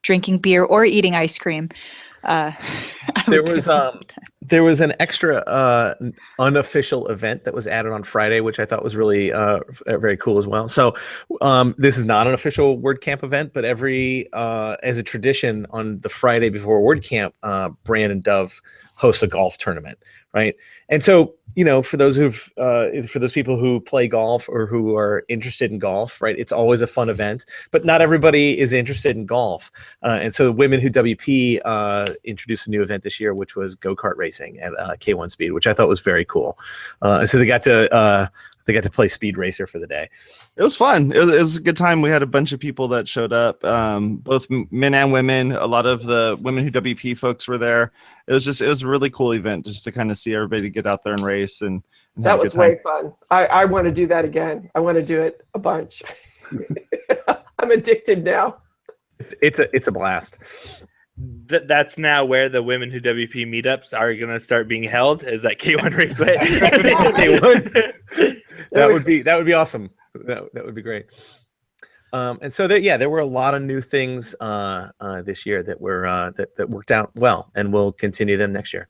drinking 0.03 0.39
beer 0.39 0.65
or 0.65 0.85
eating 0.85 1.15
ice 1.15 1.37
cream, 1.37 1.69
uh, 2.25 2.53
there 3.29 3.43
was 3.43 3.69
okay 3.69 3.77
um 3.77 3.99
with 3.99 4.09
that. 4.09 4.30
There 4.51 4.63
was 4.63 4.81
an 4.81 4.95
extra 5.01 5.37
uh 5.39 5.95
unofficial 6.39 7.09
event 7.09 7.45
that 7.45 7.55
was 7.55 7.67
added 7.67 7.93
on 7.93 8.03
friday 8.03 8.41
which 8.41 8.59
i 8.59 8.65
thought 8.65 8.83
was 8.83 8.97
really 8.97 9.33
uh 9.33 9.61
very 9.87 10.17
cool 10.17 10.39
as 10.39 10.47
well. 10.47 10.69
So 10.69 10.95
um 11.41 11.75
this 11.79 11.97
is 11.97 12.05
not 12.05 12.27
an 12.27 12.35
official 12.35 12.79
wordcamp 12.79 13.23
event 13.23 13.53
but 13.55 13.65
every 13.65 14.27
uh 14.33 14.77
as 14.83 14.99
a 14.99 15.03
tradition 15.03 15.67
on 15.71 16.01
the 16.01 16.09
friday 16.09 16.51
before 16.51 16.81
wordcamp 16.81 17.33
uh 17.43 17.71
Brandon 17.85 18.21
Dove 18.21 18.61
hosts 18.95 19.23
a 19.23 19.27
golf 19.27 19.57
tournament 19.57 19.99
right? 20.33 20.55
And 20.89 21.03
so 21.03 21.35
you 21.55 21.65
know 21.65 21.83
for 21.83 21.97
those 21.97 22.17
who've 22.17 22.53
uh 22.57 22.89
for 23.09 23.19
those 23.19 23.33
people 23.33 23.59
who 23.59 23.81
play 23.81 24.07
golf 24.07 24.49
or 24.49 24.67
who 24.67 24.97
are 24.97 25.25
interested 25.29 25.71
in 25.71 25.79
golf 25.79 26.21
right 26.21 26.39
it's 26.39 26.53
always 26.53 26.83
a 26.83 26.87
fun 26.87 27.09
event 27.09 27.47
but 27.71 27.85
not 27.85 28.01
everybody 28.01 28.59
is 28.59 28.73
interested 28.73 29.17
in 29.17 29.27
golf 29.27 29.71
uh, 30.03 30.19
and 30.21 30.35
so 30.35 30.45
the 30.45 30.53
women 30.53 30.81
who 30.81 30.91
WP 30.91 31.61
uh, 31.65 32.07
introduced 32.25 32.67
a 32.67 32.71
new 32.71 32.83
event 32.83 33.03
this 33.03 33.21
year, 33.21 33.35
which 33.35 33.57
was 33.57 33.75
go 33.75 33.95
kart 33.95 34.17
racing 34.17 34.59
at 34.61 34.73
uh, 34.79 34.97
K1 34.97 35.31
Speed, 35.31 35.53
which 35.53 35.67
I 35.67 35.73
thought 35.73 35.89
was 35.89 36.01
very 36.01 36.25
cool. 36.25 36.59
Uh, 37.03 37.27
so 37.27 37.39
they 37.39 37.47
got 37.47 37.63
to 37.63 37.93
uh, 37.95 38.27
they 38.71 38.75
got 38.75 38.85
to 38.85 38.91
play 38.91 39.09
Speed 39.09 39.37
Racer 39.37 39.67
for 39.67 39.81
the 39.81 39.87
day. 39.89 40.09
It 40.55 40.63
was 40.63 40.77
fun. 40.77 41.11
It 41.11 41.19
was, 41.19 41.35
it 41.35 41.39
was 41.39 41.57
a 41.57 41.61
good 41.61 41.77
time. 41.77 42.03
We 42.03 42.11
had 42.11 42.23
a 42.23 42.27
bunch 42.27 42.53
of 42.53 42.61
people 42.61 42.87
that 42.89 43.09
showed 43.09 43.33
up, 43.33 43.65
um, 43.65 44.19
both 44.19 44.47
men 44.49 44.95
and 44.95 45.13
women. 45.13 45.51
A 45.51 45.67
lot 45.67 45.87
of 45.87 46.05
the 46.05 46.39
women 46.41 46.63
who 46.63 46.71
WP 46.71 47.19
folks 47.19 47.49
were 47.49 47.59
there. 47.59 47.91
It 48.29 48.33
was 48.33 48.45
just 48.45 48.61
it 48.61 48.69
was 48.69 48.83
a 48.83 48.87
really 48.87 49.11
cool 49.11 49.35
event 49.35 49.67
just 49.67 49.83
to 49.85 49.93
kind 49.93 50.13
of 50.13 50.19
see 50.19 50.37
everybody 50.37 50.71
get 50.71 50.87
out 50.87 51.03
there 51.03 51.15
and 51.15 51.25
race 51.25 51.63
and, 51.63 51.83
and 52.15 52.25
That 52.25 52.39
was 52.39 52.55
way 52.55 52.79
fun. 52.85 53.13
I, 53.29 53.47
I 53.47 53.65
want 53.65 53.87
to 53.87 53.91
do 53.91 54.07
that 54.07 54.25
again. 54.25 54.71
I 54.77 54.81
want 54.81 54.97
to 54.99 55.05
do 55.05 55.21
it 55.21 55.45
a 55.55 55.59
bunch. 55.59 56.01
I'm 57.59 57.73
addicted 57.73 58.23
now. 58.23 58.59
It's 59.43 59.59
a 59.59 59.69
it's 59.75 59.89
a 59.89 59.93
blast. 59.93 60.39
Th- 61.49 61.63
that's 61.67 61.99
now 61.99 62.25
where 62.25 62.49
the 62.49 62.63
women 62.63 62.91
who 62.91 63.01
WP 63.01 63.47
meetups 63.47 63.99
are 63.99 64.15
going 64.15 64.33
to 64.33 64.41
start 64.41 64.69
being 64.69 64.85
held. 64.85 65.25
Is 65.25 65.43
that 65.43 65.59
K1 65.59 65.97
Raceway? 65.97 66.37
They 67.17 67.39
would. 67.39 68.40
That 68.73 68.89
would 68.89 69.05
be 69.05 69.23
that 69.23 69.37
would 69.37 69.47
be 69.47 69.53
awesome. 69.53 69.91
That 70.15 70.53
that 70.55 70.65
would 70.65 70.75
be 70.75 70.83
great. 70.83 71.07
Um, 72.13 72.39
and 72.43 72.53
so 72.53 72.67
that 72.67 72.83
yeah, 72.83 72.97
there 72.97 73.11
were 73.11 73.21
a 73.21 73.27
lot 73.27 73.55
of 73.55 73.63
new 73.63 73.81
things 73.81 74.35
uh, 74.41 74.89
uh, 75.01 75.23
this 75.23 75.47
year 75.47 75.63
that 75.63 75.81
were 75.81 76.07
uh, 76.07 76.33
that 76.33 76.57
that 76.57 76.69
worked 76.69 76.91
out 76.91 77.15
well, 77.15 77.51
and 77.55 77.73
we'll 77.73 77.93
continue 77.93 78.37
them 78.37 78.53
next 78.53 78.73
year. 78.73 78.89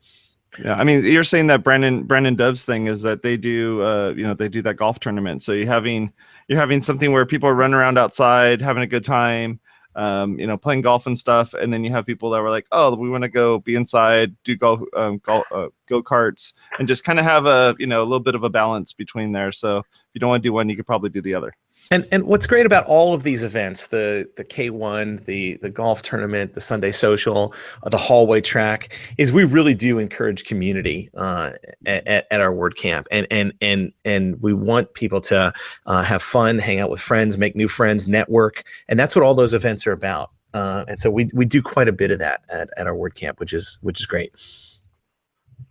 Yeah, 0.59 0.75
I 0.75 0.85
mean, 0.85 1.05
you're 1.05 1.25
saying 1.25 1.47
that 1.49 1.63
Brandon 1.63 2.03
Brandon 2.05 2.35
Dove's 2.35 2.65
thing 2.65 2.87
is 2.87 3.03
that 3.03 3.23
they 3.23 3.37
do, 3.37 3.83
uh, 3.83 4.15
you 4.17 4.27
know, 4.27 4.35
they 4.35 4.49
do 4.49 4.63
that 4.63 4.77
golf 4.77 4.99
tournament. 4.99 5.43
So 5.43 5.53
you're 5.53 5.67
having 5.67 6.13
you're 6.49 6.59
having 6.59 6.81
something 6.81 7.13
where 7.13 7.25
people 7.25 7.49
are 7.49 7.55
running 7.55 7.75
around 7.75 7.99
outside, 7.99 8.61
having 8.61 8.83
a 8.83 8.87
good 8.87 9.05
time, 9.05 9.61
um, 9.97 10.39
you 10.39 10.47
know, 10.47 10.57
playing 10.57 10.83
golf 10.83 11.07
and 11.07 11.19
stuff, 11.19 11.55
and 11.55 11.73
then 11.73 11.85
you 11.85 11.91
have 11.91 12.07
people 12.07 12.31
that 12.31 12.41
were 12.41 12.51
like, 12.51 12.67
oh, 12.73 12.95
we 12.95 13.11
want 13.11 13.23
to 13.23 13.29
go 13.29 13.59
be 13.59 13.75
inside, 13.75 14.35
do 14.45 14.57
golf, 14.57 14.81
um, 14.95 15.21
uh, 15.27 15.69
go 15.89 16.03
karts, 16.03 16.53
and 16.79 16.87
just 16.87 17.05
kind 17.05 17.19
of 17.19 17.25
have 17.25 17.47
a 17.47 17.75
you 17.79 17.87
know 17.87 18.03
a 18.03 18.05
little 18.05 18.21
bit 18.21 18.35
of 18.35 18.45
a 18.45 18.51
balance 18.51 18.93
between 18.93 19.33
there. 19.33 19.53
So 19.53 19.79
if 19.79 19.85
you 20.15 20.21
don't 20.21 20.31
want 20.31 20.43
to 20.43 20.49
do 20.49 20.53
one, 20.53 20.69
you 20.69 20.77
could 20.77 20.87
probably 20.87 21.11
do 21.11 21.23
the 21.23 21.35
other. 21.35 21.55
And 21.93 22.07
and 22.13 22.23
what's 22.25 22.47
great 22.47 22.67
about 22.67 22.87
all 22.87 23.15
of 23.15 23.25
these 23.25 23.43
events, 23.43 23.89
the 23.89 24.31
the 24.37 24.45
K1, 24.45 25.25
the 25.25 25.57
the 25.57 25.71
golf 25.71 26.03
tournament, 26.03 26.55
the 26.55 26.61
Sunday 26.61 26.93
social, 26.93 27.53
uh, 27.83 27.89
the 27.89 27.99
hallway 27.99 28.41
track, 28.41 28.97
is 29.19 29.33
we 29.33 29.43
really 29.43 29.75
do 29.75 29.99
encourage 29.99 30.45
community 30.45 31.11
uh, 31.17 31.51
at, 31.87 32.07
at 32.31 32.41
our 32.41 32.53
WordCamp, 32.53 33.07
and 33.11 33.27
and 33.33 33.53
and 33.61 33.93
and 34.05 34.41
we 34.41 34.55
want 34.55 34.95
people 34.95 35.21
to 35.23 35.53
uh, 35.87 36.03
have 36.05 36.23
fun, 36.23 36.61
hang 36.61 36.79
out 36.79 36.91
with 36.91 37.01
friends, 37.01 37.37
make 37.37 37.57
new 37.57 37.67
friends, 37.67 38.07
network, 38.07 38.63
and 38.89 38.97
that's 38.97 39.17
what 39.17 39.25
all 39.25 39.35
those 39.35 39.53
events 39.53 39.85
are 39.85 39.93
about. 39.93 40.31
Uh, 40.55 40.85
and 40.87 41.01
so 41.01 41.11
we 41.11 41.29
we 41.35 41.45
do 41.45 41.61
quite 41.61 41.89
a 41.89 41.93
bit 41.93 42.13
of 42.13 42.21
that 42.21 42.43
at, 42.51 42.71
at 42.77 42.87
our 42.87 42.95
WordCamp, 42.95 43.41
which 43.41 43.53
is 43.53 43.79
which 43.83 43.99
is 43.99 44.07
great. 44.07 44.33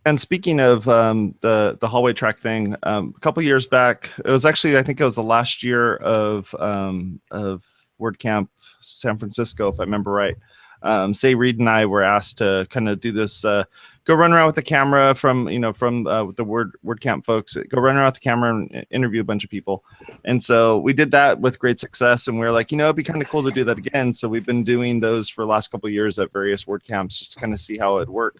And 0.06 0.20
speaking 0.20 0.60
of 0.60 0.88
um, 0.88 1.36
the 1.42 1.78
the 1.80 1.88
hallway 1.88 2.14
track 2.14 2.40
thing, 2.40 2.76
um, 2.84 3.14
a 3.16 3.20
couple 3.20 3.44
years 3.44 3.68
back, 3.68 4.10
it 4.24 4.32
was 4.32 4.46
actually 4.46 4.78
I 4.78 4.84
think 4.84 5.00
it 5.00 5.04
was 5.04 5.16
the 5.16 5.24
last 5.24 5.64
year 5.64 5.98
of 5.98 6.56
um, 6.60 7.20
of 7.32 7.64
WordCamp 8.00 8.48
San 8.80 9.18
Francisco, 9.18 9.68
if 9.68 9.80
I 9.80 9.84
remember 9.84 10.12
right. 10.12 10.36
Um, 10.82 11.12
Sé 11.12 11.38
Reed 11.38 11.60
and 11.60 11.70
I 11.70 11.86
were 11.86 12.04
asked 12.04 12.38
to 12.38 12.66
kind 12.70 12.88
of 12.88 13.02
do 13.02 13.12
this, 13.12 13.44
uh, 13.44 13.66
go 14.06 14.14
run 14.16 14.32
around 14.32 14.46
with 14.46 14.56
the 14.56 14.62
camera 14.62 15.14
from 15.14 15.50
you 15.50 15.60
know 15.60 15.74
from 15.74 16.08
uh, 16.08 16.32
the 16.32 16.46
Word 16.46 16.72
WordCamp 16.86 17.26
folks, 17.26 17.58
go 17.68 17.82
run 17.82 17.98
around 17.98 18.06
with 18.06 18.14
the 18.16 18.20
camera 18.22 18.56
and 18.56 18.86
interview 18.90 19.20
a 19.20 19.26
bunch 19.26 19.44
of 19.44 19.50
people. 19.50 19.84
And 20.24 20.42
so 20.42 20.80
we 20.80 20.94
did 20.94 21.12
that 21.12 21.42
with 21.42 21.60
great 21.60 21.80
success, 21.80 22.28
and 22.28 22.40
we 22.40 22.46
are 22.46 22.52
like, 22.52 22.72
you 22.72 22.78
know, 22.78 22.86
it'd 22.86 22.96
be 22.96 23.04
kind 23.04 23.22
of 23.22 23.28
cool 23.28 23.44
to 23.44 23.52
do 23.52 23.66
that 23.66 23.78
again. 23.78 24.14
So 24.14 24.30
we've 24.30 24.46
been 24.46 24.64
doing 24.64 25.02
those 25.02 25.28
for 25.28 25.44
the 25.44 25.50
last 25.50 25.70
couple 25.70 25.90
years 25.90 26.18
at 26.18 26.32
various 26.32 26.64
WordCamps 26.64 27.20
just 27.20 27.34
to 27.34 27.40
kind 27.40 27.54
of 27.54 27.60
see 27.60 27.78
how 27.78 27.98
it 27.98 28.08
worked. 28.08 28.40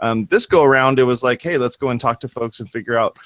Um, 0.00 0.26
this 0.26 0.46
go 0.46 0.62
around, 0.62 0.98
it 0.98 1.04
was 1.04 1.22
like, 1.22 1.42
hey, 1.42 1.58
let's 1.58 1.76
go 1.76 1.90
and 1.90 2.00
talk 2.00 2.20
to 2.20 2.28
folks 2.28 2.60
and 2.60 2.70
figure 2.70 2.98
out 2.98 3.16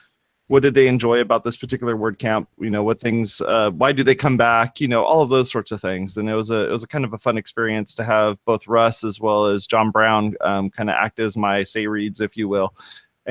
what 0.49 0.65
did 0.65 0.75
they 0.75 0.89
enjoy 0.89 1.21
about 1.21 1.45
this 1.45 1.57
particular 1.57 1.95
WordCamp. 1.97 2.47
You 2.59 2.71
know, 2.71 2.83
what 2.83 2.99
things, 2.99 3.41
uh, 3.41 3.71
why 3.71 3.93
do 3.93 4.03
they 4.03 4.17
come 4.17 4.37
back? 4.37 4.81
You 4.81 4.89
know, 4.89 5.05
all 5.05 5.23
of 5.23 5.31
those 5.31 5.51
sorts 5.51 5.71
of 5.71 5.81
things. 5.81 6.17
And 6.17 6.29
it 6.29 6.35
was 6.35 6.51
a 6.51 6.69
it 6.69 6.71
was 6.73 6.83
a 6.83 6.89
kind 6.89 7.05
of 7.05 7.13
a 7.13 7.19
fun 7.19 7.39
experience 7.39 7.95
to 7.95 8.05
have 8.05 8.37
both 8.45 8.67
Russ 8.67 9.05
as 9.05 9.21
well 9.21 9.47
as 9.47 9.67
John 9.67 9.93
Brown 9.93 10.35
um, 10.41 10.69
kind 10.69 10.91
of 10.91 10.97
act 10.99 11.21
as 11.21 11.37
my 11.37 11.61
Sé 11.61 11.89
Reeds, 11.89 12.21
if 12.21 12.37
you 12.37 12.49
will, 12.49 12.75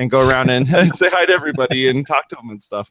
and 0.00 0.10
go 0.10 0.26
around 0.26 0.50
and, 0.50 0.68
and 0.74 0.96
say 0.96 1.08
hi 1.10 1.26
to 1.26 1.32
everybody 1.32 1.88
and 1.88 2.06
talk 2.06 2.28
to 2.30 2.36
them 2.36 2.50
and 2.50 2.60
stuff. 2.60 2.90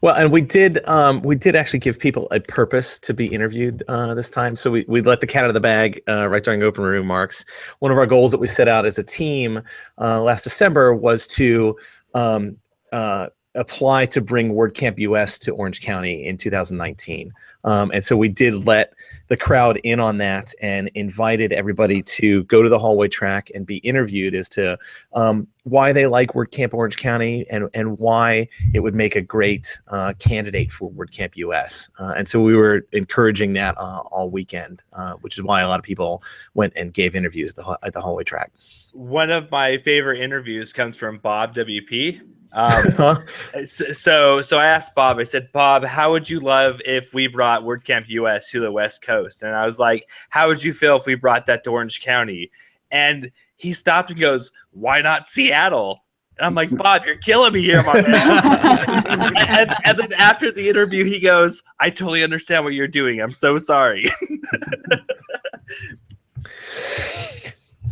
Well, 0.00 0.14
and 0.14 0.32
we 0.32 0.40
did 0.40 0.86
um, 0.88 1.20
we 1.22 1.34
did 1.34 1.56
actually 1.56 1.80
give 1.80 1.98
people 1.98 2.28
a 2.30 2.40
purpose 2.40 2.98
to 3.00 3.12
be 3.12 3.26
interviewed 3.26 3.82
uh, 3.88 4.14
this 4.14 4.30
time. 4.30 4.54
So 4.54 4.70
we, 4.70 4.84
we 4.86 5.02
let 5.02 5.20
the 5.20 5.26
cat 5.26 5.44
out 5.44 5.50
of 5.50 5.54
the 5.54 5.60
bag 5.60 6.00
uh, 6.08 6.28
right 6.28 6.42
during 6.42 6.62
open 6.62 6.84
remarks. 6.84 7.44
One 7.80 7.90
of 7.90 7.98
our 7.98 8.06
goals 8.06 8.30
that 8.30 8.38
we 8.38 8.46
set 8.46 8.68
out 8.68 8.86
as 8.86 8.98
a 8.98 9.02
team 9.02 9.62
uh, 10.00 10.22
last 10.22 10.44
December 10.44 10.94
was 10.94 11.26
to 11.28 11.76
um, 12.14 12.58
uh, 12.92 13.26
apply 13.56 14.06
to 14.06 14.20
bring 14.20 14.52
WordCamp 14.52 14.98
US 14.98 15.38
to 15.40 15.52
Orange 15.52 15.80
County 15.80 16.24
in 16.24 16.36
2019. 16.36 17.32
Um, 17.64 17.90
and 17.92 18.04
so 18.04 18.16
we 18.16 18.28
did 18.28 18.66
let 18.66 18.92
the 19.28 19.36
crowd 19.36 19.78
in 19.78 19.98
on 19.98 20.18
that 20.18 20.54
and 20.62 20.88
invited 20.94 21.52
everybody 21.52 22.02
to 22.02 22.44
go 22.44 22.62
to 22.62 22.68
the 22.68 22.78
hallway 22.78 23.08
track 23.08 23.50
and 23.54 23.66
be 23.66 23.78
interviewed 23.78 24.34
as 24.34 24.48
to 24.50 24.78
um, 25.14 25.48
why 25.64 25.92
they 25.92 26.06
like 26.06 26.34
WordCamp 26.34 26.72
Orange 26.74 26.96
County 26.96 27.44
and, 27.50 27.68
and 27.74 27.98
why 27.98 28.48
it 28.72 28.80
would 28.80 28.94
make 28.94 29.16
a 29.16 29.22
great 29.22 29.78
uh, 29.88 30.12
candidate 30.18 30.70
for 30.70 30.90
WordCamp 30.92 31.32
US. 31.36 31.90
Uh, 31.98 32.14
and 32.16 32.28
so 32.28 32.40
we 32.40 32.54
were 32.54 32.86
encouraging 32.92 33.54
that 33.54 33.76
uh, 33.78 34.02
all 34.12 34.30
weekend, 34.30 34.84
uh, 34.92 35.14
which 35.14 35.36
is 35.36 35.42
why 35.42 35.62
a 35.62 35.68
lot 35.68 35.80
of 35.80 35.84
people 35.84 36.22
went 36.54 36.72
and 36.76 36.94
gave 36.94 37.16
interviews 37.16 37.50
at 37.50 37.56
the, 37.56 37.78
at 37.82 37.94
the 37.94 38.00
hallway 38.00 38.22
track. 38.22 38.52
One 38.92 39.30
of 39.30 39.50
my 39.50 39.78
favorite 39.78 40.20
interviews 40.20 40.72
comes 40.72 40.96
from 40.96 41.18
Bob 41.18 41.54
WP 41.54 42.20
um, 42.56 43.24
so, 43.64 44.42
so 44.42 44.58
I 44.58 44.66
asked 44.66 44.94
Bob. 44.94 45.18
I 45.18 45.24
said, 45.24 45.52
Bob, 45.52 45.84
how 45.84 46.10
would 46.10 46.28
you 46.28 46.40
love 46.40 46.80
if 46.84 47.14
we 47.14 47.26
brought 47.26 47.62
WordCamp 47.62 48.08
US 48.08 48.50
to 48.50 48.60
the 48.60 48.72
West 48.72 49.02
Coast? 49.02 49.42
And 49.42 49.54
I 49.54 49.64
was 49.66 49.78
like, 49.78 50.08
how 50.30 50.48
would 50.48 50.64
you 50.64 50.72
feel 50.72 50.96
if 50.96 51.06
we 51.06 51.14
brought 51.14 51.46
that 51.46 51.62
to 51.64 51.70
Orange 51.70 52.00
County? 52.00 52.50
And 52.90 53.30
he 53.56 53.72
stopped 53.72 54.10
and 54.10 54.18
goes, 54.18 54.50
Why 54.72 55.02
not 55.02 55.28
Seattle? 55.28 56.02
And 56.38 56.46
I'm 56.46 56.54
like, 56.54 56.74
Bob, 56.76 57.04
you're 57.06 57.16
killing 57.16 57.52
me 57.52 57.62
here, 57.62 57.82
my 57.82 58.02
man. 58.02 59.36
and, 59.36 59.74
and, 59.84 59.98
then 59.98 60.12
after 60.14 60.52
the 60.52 60.68
interview, 60.68 61.04
he 61.04 61.18
goes, 61.18 61.62
I 61.80 61.88
totally 61.88 62.22
understand 62.22 62.62
what 62.64 62.74
you're 62.74 62.86
doing. 62.86 63.20
I'm 63.22 63.32
so 63.32 63.56
sorry. 63.58 64.10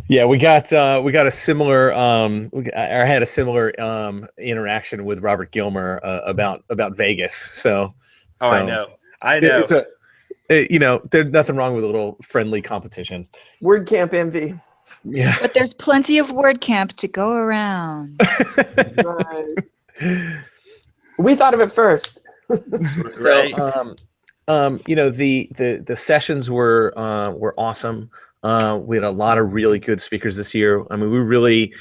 Yeah, 0.09 0.27
we 0.27 0.37
got 0.37 0.71
uh, 0.73 1.01
we 1.03 1.13
got 1.13 1.27
a 1.27 1.31
similar 1.31 1.93
um, 1.95 2.51
we, 2.53 2.71
I 2.73 3.07
had 3.07 3.23
a 3.23 3.27
similar 3.27 3.79
um, 3.81 4.27
interaction 4.39 5.05
with 5.07 5.21
Robert 5.21 5.51
Gillmer 5.51 5.99
uh, 6.03 6.21
about 6.27 6.63
about 6.69 6.95
Vegas. 6.95 7.35
So, 7.35 7.95
oh, 8.43 8.51
so, 8.51 8.55
I 8.55 8.67
know, 8.67 8.87
I 9.23 9.41
know. 9.41 9.63
So, 9.63 9.85
you 10.51 10.79
know, 10.79 11.01
there's 11.11 11.33
nothing 11.33 11.57
wrong 11.57 11.75
with 11.75 11.85
a 11.85 11.87
little 11.87 12.19
friendly 12.23 12.61
competition. 12.61 13.27
WordCamp 13.63 14.13
envy. 14.13 14.61
Yeah, 15.05 15.37
but 15.41 15.55
there's 15.55 15.73
plenty 15.73 16.19
of 16.19 16.29
WordCamp 16.29 16.93
to 16.97 17.09
go 17.09 17.33
around. 17.33 18.21
right. 19.05 19.55
We 21.19 21.35
thought 21.35 21.55
of 21.55 21.61
it 21.61 21.73
first. 21.73 22.21
so, 23.13 23.73
um, 23.73 23.97
um, 24.49 24.81
you 24.87 24.97
know, 24.97 25.09
the 25.09 25.51
the 25.57 25.83
the 25.87 25.97
sessions 25.97 26.51
were 26.51 26.93
uh, 26.97 27.31
were 27.33 27.55
awesome. 27.57 28.11
Uh, 28.45 28.79
we 28.85 28.97
had 28.97 29.05
a 29.05 29.11
lot 29.11 29.39
of 29.39 29.55
really 29.55 29.79
good 29.79 30.03
speakers 30.03 30.37
this 30.37 30.55
year. 30.55 30.85
I 30.91 30.97
mean, 30.97 31.11
we 31.11 31.19
really, 31.19 31.75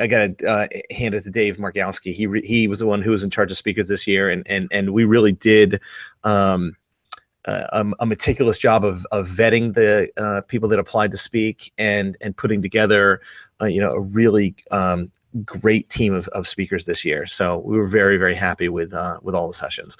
I 0.00 0.06
got 0.06 0.38
to 0.38 0.50
uh, 0.50 0.66
hand 0.90 1.14
it 1.14 1.22
to 1.24 1.30
Dave 1.30 1.58
Margowski. 1.58 2.14
He 2.14 2.26
re, 2.26 2.40
he 2.44 2.66
was 2.68 2.78
the 2.78 2.86
one 2.86 3.02
who 3.02 3.10
was 3.10 3.22
in 3.22 3.28
charge 3.28 3.50
of 3.50 3.58
speakers 3.58 3.88
this 3.88 4.06
year, 4.06 4.30
and 4.30 4.42
and 4.48 4.66
and 4.72 4.94
we 4.94 5.04
really 5.04 5.32
did 5.32 5.78
um, 6.24 6.74
a, 7.44 7.84
a, 8.00 8.06
meticulous 8.06 8.56
job 8.56 8.82
of 8.82 9.06
of 9.12 9.28
vetting 9.28 9.74
the 9.74 10.10
uh, 10.16 10.40
people 10.48 10.70
that 10.70 10.78
applied 10.78 11.10
to 11.10 11.18
speak 11.18 11.70
and 11.76 12.16
and 12.22 12.34
putting 12.34 12.62
together, 12.62 13.20
uh, 13.60 13.66
you 13.66 13.80
know, 13.80 13.92
a 13.92 14.00
really 14.00 14.56
um, 14.70 15.12
great 15.44 15.90
team 15.90 16.14
of, 16.14 16.28
of 16.28 16.48
speakers 16.48 16.86
this 16.86 17.04
year. 17.04 17.26
So 17.26 17.58
we 17.58 17.76
were 17.76 17.86
very 17.86 18.16
very 18.16 18.34
happy 18.34 18.70
with 18.70 18.94
uh, 18.94 19.18
with 19.22 19.34
all 19.34 19.48
the 19.48 19.54
sessions 19.54 19.98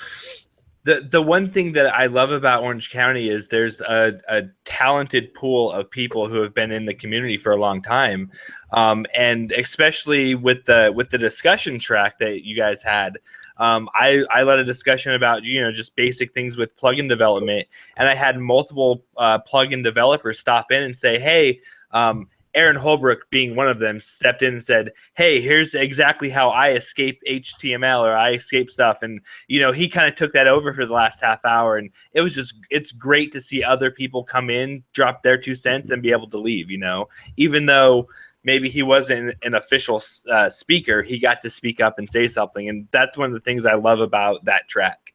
the 0.86 1.04
the 1.10 1.20
one 1.20 1.50
thing 1.50 1.72
that 1.72 1.92
I 1.92 2.06
love 2.06 2.30
about 2.30 2.62
Orange 2.62 2.90
County 2.90 3.28
is 3.28 3.48
there's 3.48 3.80
a, 3.80 4.20
a 4.28 4.44
talented 4.64 5.34
pool 5.34 5.72
of 5.72 5.90
people 5.90 6.28
who 6.28 6.40
have 6.40 6.54
been 6.54 6.70
in 6.70 6.86
the 6.86 6.94
community 6.94 7.36
for 7.36 7.50
a 7.50 7.56
long 7.56 7.82
time, 7.82 8.30
um, 8.70 9.04
and 9.12 9.50
especially 9.50 10.36
with 10.36 10.64
the 10.64 10.92
with 10.94 11.10
the 11.10 11.18
discussion 11.18 11.80
track 11.80 12.20
that 12.20 12.46
you 12.46 12.56
guys 12.56 12.82
had. 12.82 13.18
Um, 13.58 13.88
I, 13.94 14.22
I 14.30 14.42
led 14.42 14.60
a 14.60 14.64
discussion 14.64 15.14
about 15.14 15.42
you 15.42 15.60
know 15.60 15.72
just 15.72 15.96
basic 15.96 16.32
things 16.32 16.56
with 16.56 16.76
plugin 16.76 17.08
development, 17.08 17.66
and 17.96 18.08
I 18.08 18.14
had 18.14 18.38
multiple 18.38 19.02
uh, 19.16 19.40
plugin 19.40 19.82
developers 19.82 20.38
stop 20.38 20.70
in 20.70 20.84
and 20.84 20.96
say, 20.96 21.18
"Hey, 21.18 21.62
um, 21.90 22.28
Aaron 22.56 22.76
Holbrook 22.76 23.28
being 23.30 23.54
one 23.54 23.68
of 23.68 23.78
them 23.78 24.00
stepped 24.00 24.42
in 24.42 24.54
and 24.54 24.64
said, 24.64 24.92
"Hey, 25.14 25.40
here's 25.40 25.74
exactly 25.74 26.30
how 26.30 26.48
I 26.48 26.70
escape 26.72 27.20
HTML 27.28 28.02
or 28.02 28.16
I 28.16 28.32
escape 28.32 28.70
stuff." 28.70 29.02
And 29.02 29.20
you 29.46 29.60
know, 29.60 29.72
he 29.72 29.88
kind 29.88 30.08
of 30.08 30.14
took 30.14 30.32
that 30.32 30.48
over 30.48 30.72
for 30.72 30.86
the 30.86 30.92
last 30.94 31.22
half 31.22 31.44
hour, 31.44 31.76
and 31.76 31.90
it 32.14 32.22
was 32.22 32.34
just 32.34 32.54
it's 32.70 32.92
great 32.92 33.30
to 33.32 33.40
see 33.40 33.62
other 33.62 33.90
people 33.90 34.24
come 34.24 34.50
in, 34.50 34.82
drop 34.94 35.22
their 35.22 35.38
two 35.38 35.54
cents, 35.54 35.90
and 35.90 36.02
be 36.02 36.10
able 36.10 36.28
to 36.30 36.38
leave. 36.38 36.70
You 36.70 36.78
know, 36.78 37.08
even 37.36 37.66
though 37.66 38.08
maybe 38.42 38.70
he 38.70 38.82
wasn't 38.82 39.34
an 39.42 39.54
official 39.54 40.02
uh, 40.30 40.48
speaker, 40.48 41.02
he 41.02 41.18
got 41.18 41.42
to 41.42 41.50
speak 41.50 41.80
up 41.80 41.98
and 41.98 42.10
say 42.10 42.26
something, 42.26 42.68
and 42.68 42.88
that's 42.90 43.18
one 43.18 43.26
of 43.26 43.34
the 43.34 43.40
things 43.40 43.66
I 43.66 43.74
love 43.74 44.00
about 44.00 44.44
that 44.46 44.66
track. 44.68 45.05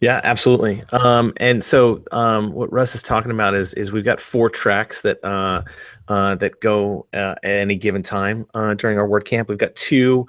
Yeah, 0.00 0.20
absolutely. 0.24 0.82
Um, 0.92 1.32
and 1.38 1.64
so 1.64 2.02
um, 2.12 2.52
what 2.52 2.72
Russ 2.72 2.94
is 2.94 3.02
talking 3.02 3.30
about 3.30 3.54
is 3.54 3.74
is 3.74 3.92
we've 3.92 4.04
got 4.04 4.20
four 4.20 4.50
tracks 4.50 5.02
that 5.02 5.22
uh, 5.24 5.62
uh, 6.08 6.34
that 6.36 6.60
go 6.60 7.06
uh, 7.14 7.36
at 7.42 7.58
any 7.58 7.76
given 7.76 8.02
time 8.02 8.46
uh, 8.54 8.74
during 8.74 8.98
our 8.98 9.08
WordCamp. 9.08 9.48
We've 9.48 9.58
got 9.58 9.74
two 9.76 10.26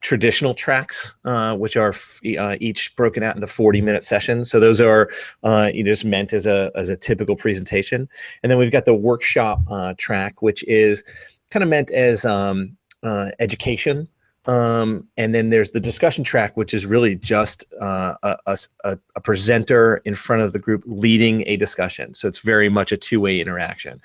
traditional 0.00 0.54
tracks, 0.54 1.16
uh, 1.24 1.56
which 1.56 1.76
are 1.76 1.88
f- 1.88 2.20
uh, 2.38 2.56
each 2.60 2.94
broken 2.94 3.22
out 3.22 3.34
into 3.34 3.46
40 3.48 3.80
minute 3.80 4.04
sessions. 4.04 4.50
So 4.50 4.60
those 4.60 4.80
are 4.80 5.10
uh, 5.42 5.70
you 5.74 5.82
know, 5.82 5.90
just 5.90 6.04
meant 6.04 6.32
as 6.32 6.46
a 6.46 6.70
as 6.76 6.88
a 6.88 6.96
typical 6.96 7.34
presentation. 7.34 8.08
And 8.42 8.50
then 8.50 8.58
we've 8.58 8.70
got 8.70 8.84
the 8.84 8.94
workshop 8.94 9.60
uh, 9.68 9.94
track, 9.98 10.42
which 10.42 10.62
is 10.64 11.02
kind 11.50 11.62
of 11.62 11.68
meant 11.68 11.90
as 11.90 12.24
um, 12.24 12.76
uh, 13.02 13.30
education. 13.40 14.08
Um, 14.46 15.08
and 15.16 15.34
then 15.34 15.50
there's 15.50 15.70
the 15.70 15.80
discussion 15.80 16.22
track, 16.22 16.56
which 16.56 16.72
is 16.72 16.86
really 16.86 17.16
just 17.16 17.64
uh, 17.80 18.14
a, 18.22 18.58
a, 18.84 18.98
a 19.16 19.20
presenter 19.20 19.96
in 20.04 20.14
front 20.14 20.42
of 20.42 20.52
the 20.52 20.58
group 20.58 20.84
leading 20.86 21.42
a 21.46 21.56
discussion. 21.56 22.14
So 22.14 22.28
it's 22.28 22.38
very 22.38 22.68
much 22.68 22.92
a 22.92 22.96
two 22.96 23.20
way 23.20 23.40
interaction. 23.40 24.00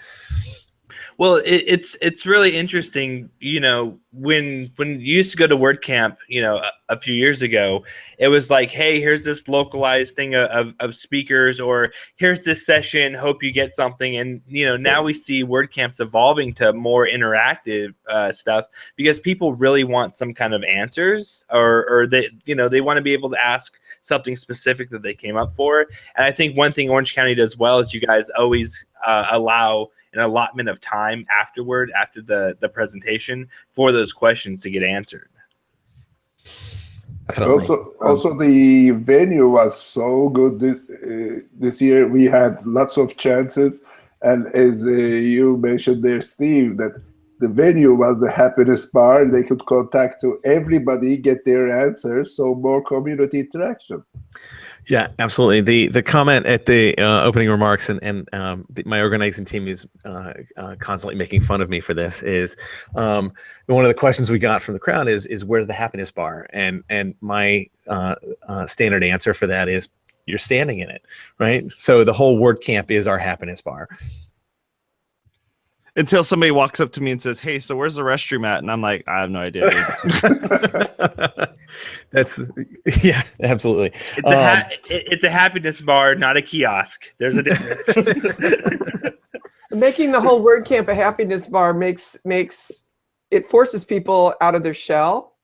Well, 1.22 1.36
it, 1.36 1.63
it's 1.68 1.96
it's 2.01 2.25
really 2.25 2.58
interesting. 2.58 3.30
You 3.38 3.60
know, 3.60 4.00
when 4.12 4.72
when 4.78 5.00
you 5.00 5.18
used 5.18 5.30
to 5.30 5.38
go 5.38 5.46
to 5.46 5.56
WordCamp, 5.56 6.18
you 6.28 6.42
know, 6.42 6.58
a, 6.58 6.72
a 6.90 7.00
few 7.00 7.13
years 7.13 7.44
ago, 7.44 7.86
it 8.18 8.30
was 8.30 8.50
like, 8.50 8.72
hey, 8.72 9.00
here's 9.00 9.24
this 9.24 9.48
localized 9.48 10.16
thing 10.16 10.34
of, 10.34 10.50
of, 10.50 10.75
of 10.80 10.96
speakers, 10.96 11.60
or 11.60 11.92
here's 12.16 12.44
this 12.44 12.66
session. 12.66 13.13
Hope 13.13 13.44
you 13.44 13.51
get 13.51 13.75
something. 13.75 14.18
And 14.18 14.42
you 14.48 14.66
know, 14.66 14.78
now 14.78 15.04
we 15.04 15.13
see 15.13 15.44
WordCamps 15.44 16.00
evolving 16.00 16.56
to 16.56 16.74
more 16.74 17.08
interactive 17.08 17.94
uh, 18.10 18.32
stuff 18.32 18.66
because 18.96 19.20
people 19.20 19.54
really 19.54 19.84
want 19.84 20.16
some 20.16 20.34
kind 20.34 20.56
of 20.56 20.63
answers, 20.63 21.46
or 21.51 21.88
or 21.88 22.08
they 22.08 22.32
you 22.46 22.56
know 22.56 22.68
they 22.68 22.82
want 22.82 22.98
to 22.98 23.04
be 23.04 23.13
able 23.13 23.30
to 23.30 23.46
ask 23.46 23.75
something 24.01 24.36
specific 24.36 24.90
that 24.90 25.04
they 25.04 25.13
came 25.13 25.38
up 25.38 25.54
for. 25.54 25.82
And 26.16 26.25
I 26.25 26.32
think 26.32 26.58
one 26.58 26.74
thing 26.74 26.90
Orange 26.90 27.13
County 27.13 27.36
does 27.36 27.56
well 27.56 27.78
is 27.78 27.94
you 27.94 28.01
guys 28.01 28.28
always 28.36 28.84
uh, 29.06 29.28
allow 29.30 29.90
an 30.13 30.20
allotment 30.20 30.70
of 30.70 30.80
time 30.82 31.25
afterward, 31.38 31.91
after 31.96 32.22
the 32.22 32.58
the 32.60 32.70
presentation, 32.70 33.48
for 33.72 33.91
those 33.91 34.13
questions 34.13 34.62
to 34.62 34.70
get 34.70 34.84
answered. 34.84 35.30
Definitely. 37.27 37.53
Also, 37.53 37.94
also 38.01 38.38
the 38.38 38.91
venue 38.91 39.48
was 39.48 39.80
so 39.80 40.30
good 40.30 40.60
this 40.60 40.89
uh, 40.89 41.41
this 41.53 41.82
year. 41.82 42.08
We 42.08 42.25
had 42.25 42.65
lots 42.65 42.98
of 42.98 43.15
chances, 43.18 43.84
and 44.22 44.48
as 44.56 44.84
uh, 44.84 44.89
you 44.89 45.58
mentioned 45.58 46.03
there, 46.03 46.22
Steve, 46.22 46.77
that 46.77 47.01
the 47.39 47.48
venue 47.48 47.96
was 47.96 48.20
the 48.20 48.32
happiness 48.32 48.86
bar. 48.88 49.25
They 49.25 49.44
could 49.44 49.65
contact 49.65 50.22
to 50.22 50.39
everybody, 50.44 51.18
get 51.18 51.46
their 51.46 51.86
answers, 51.86 52.36
so 52.36 52.53
more 52.53 52.84
community 52.84 53.39
interaction. 53.39 54.03
Yeah, 54.88 55.08
absolutely. 55.20 55.62
The 55.62 55.88
the 55.88 56.04
comment 56.04 56.46
at 56.46 56.66
the 56.66 56.98
uh, 56.98 57.24
opening 57.24 57.50
remarks, 57.50 57.90
and 57.90 58.00
and 58.02 58.28
um, 58.34 58.66
the, 58.70 58.84
my 58.86 59.02
organizing 59.02 59.46
team 59.46 59.68
is 59.68 59.86
uh, 60.06 60.34
uh, 60.58 60.76
constantly 60.80 61.16
making 61.16 61.42
fun 61.42 61.62
of 61.62 61.70
me 61.70 61.80
for 61.80 61.94
this. 61.94 62.24
Is 62.24 62.58
um, 62.96 63.32
one 63.68 63.86
of 63.86 63.90
the 63.90 63.94
questions 63.94 64.30
we 64.30 64.40
got 64.40 64.62
from 64.62 64.74
the 64.74 64.80
crowd 64.80 65.08
is 65.08 65.26
is 65.28 65.46
where's 65.46 65.68
the 65.68 65.74
happiness 65.74 66.12
bar? 66.12 66.48
And 66.52 66.84
and 66.90 67.14
my 67.22 67.68
uh, 67.88 68.16
uh, 68.48 68.66
standard 68.66 69.04
answer 69.04 69.34
for 69.34 69.48
that 69.48 69.70
is 69.70 69.88
you're 70.26 70.38
standing 70.38 70.80
in 70.80 70.90
it, 70.90 71.04
right? 71.40 71.72
So 71.72 72.04
the 72.04 72.14
whole 72.14 72.40
WordCamp 72.40 72.90
is 72.90 73.08
our 73.08 73.18
happiness 73.18 73.62
bar. 73.62 73.88
Until 75.98 76.24
somebody 76.24 76.52
walks 76.52 76.80
up 76.80 76.94
to 76.94 77.02
me 77.02 77.12
and 77.12 77.22
says, 77.22 77.42
"Hey, 77.42 77.60
so 77.60 77.76
where's 77.76 77.96
the 77.96 78.02
restroom 78.02 78.48
at?" 78.48 78.60
And 78.60 78.72
I'm 78.72 78.82
like, 78.82 79.04
"I 79.08 79.20
have 79.20 79.30
no 79.30 79.40
idea." 79.40 79.70
That's 82.12 82.40
yeah, 83.04 83.24
absolutely. 83.42 83.92
It's 84.18 84.28
a 84.28 84.44
ha- 84.44 84.68
um, 84.68 84.78
it's 84.90 85.24
a 85.24 85.30
happiness 85.30 85.82
bar, 85.82 86.16
not 86.16 86.38
a 86.38 86.42
kiosk. 86.42 87.14
There's 87.18 87.38
a 87.38 87.44
difference. 87.44 87.88
Making 89.72 90.12
the 90.12 90.22
whole 90.22 90.44
WordCamp 90.44 90.88
a 90.88 90.96
happiness 90.96 91.48
bar 91.48 91.74
makes 91.74 92.18
makes 92.26 92.84
it 93.30 93.50
forces 93.50 93.86
people 93.86 94.34
out 94.42 94.56
of 94.56 94.64
their 94.64 94.74
shell, 94.74 95.38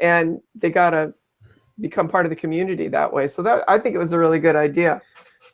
and 0.00 0.40
they 0.54 0.70
gotta 0.70 1.14
become 1.80 2.08
part 2.08 2.26
of 2.26 2.30
the 2.30 2.36
community 2.36 2.88
that 2.88 3.12
way. 3.12 3.28
So 3.28 3.42
that 3.42 3.64
I 3.68 3.78
think 3.78 3.94
it 3.94 3.98
was 3.98 4.12
a 4.12 4.18
really 4.18 4.38
good 4.38 4.56
idea. 4.56 5.02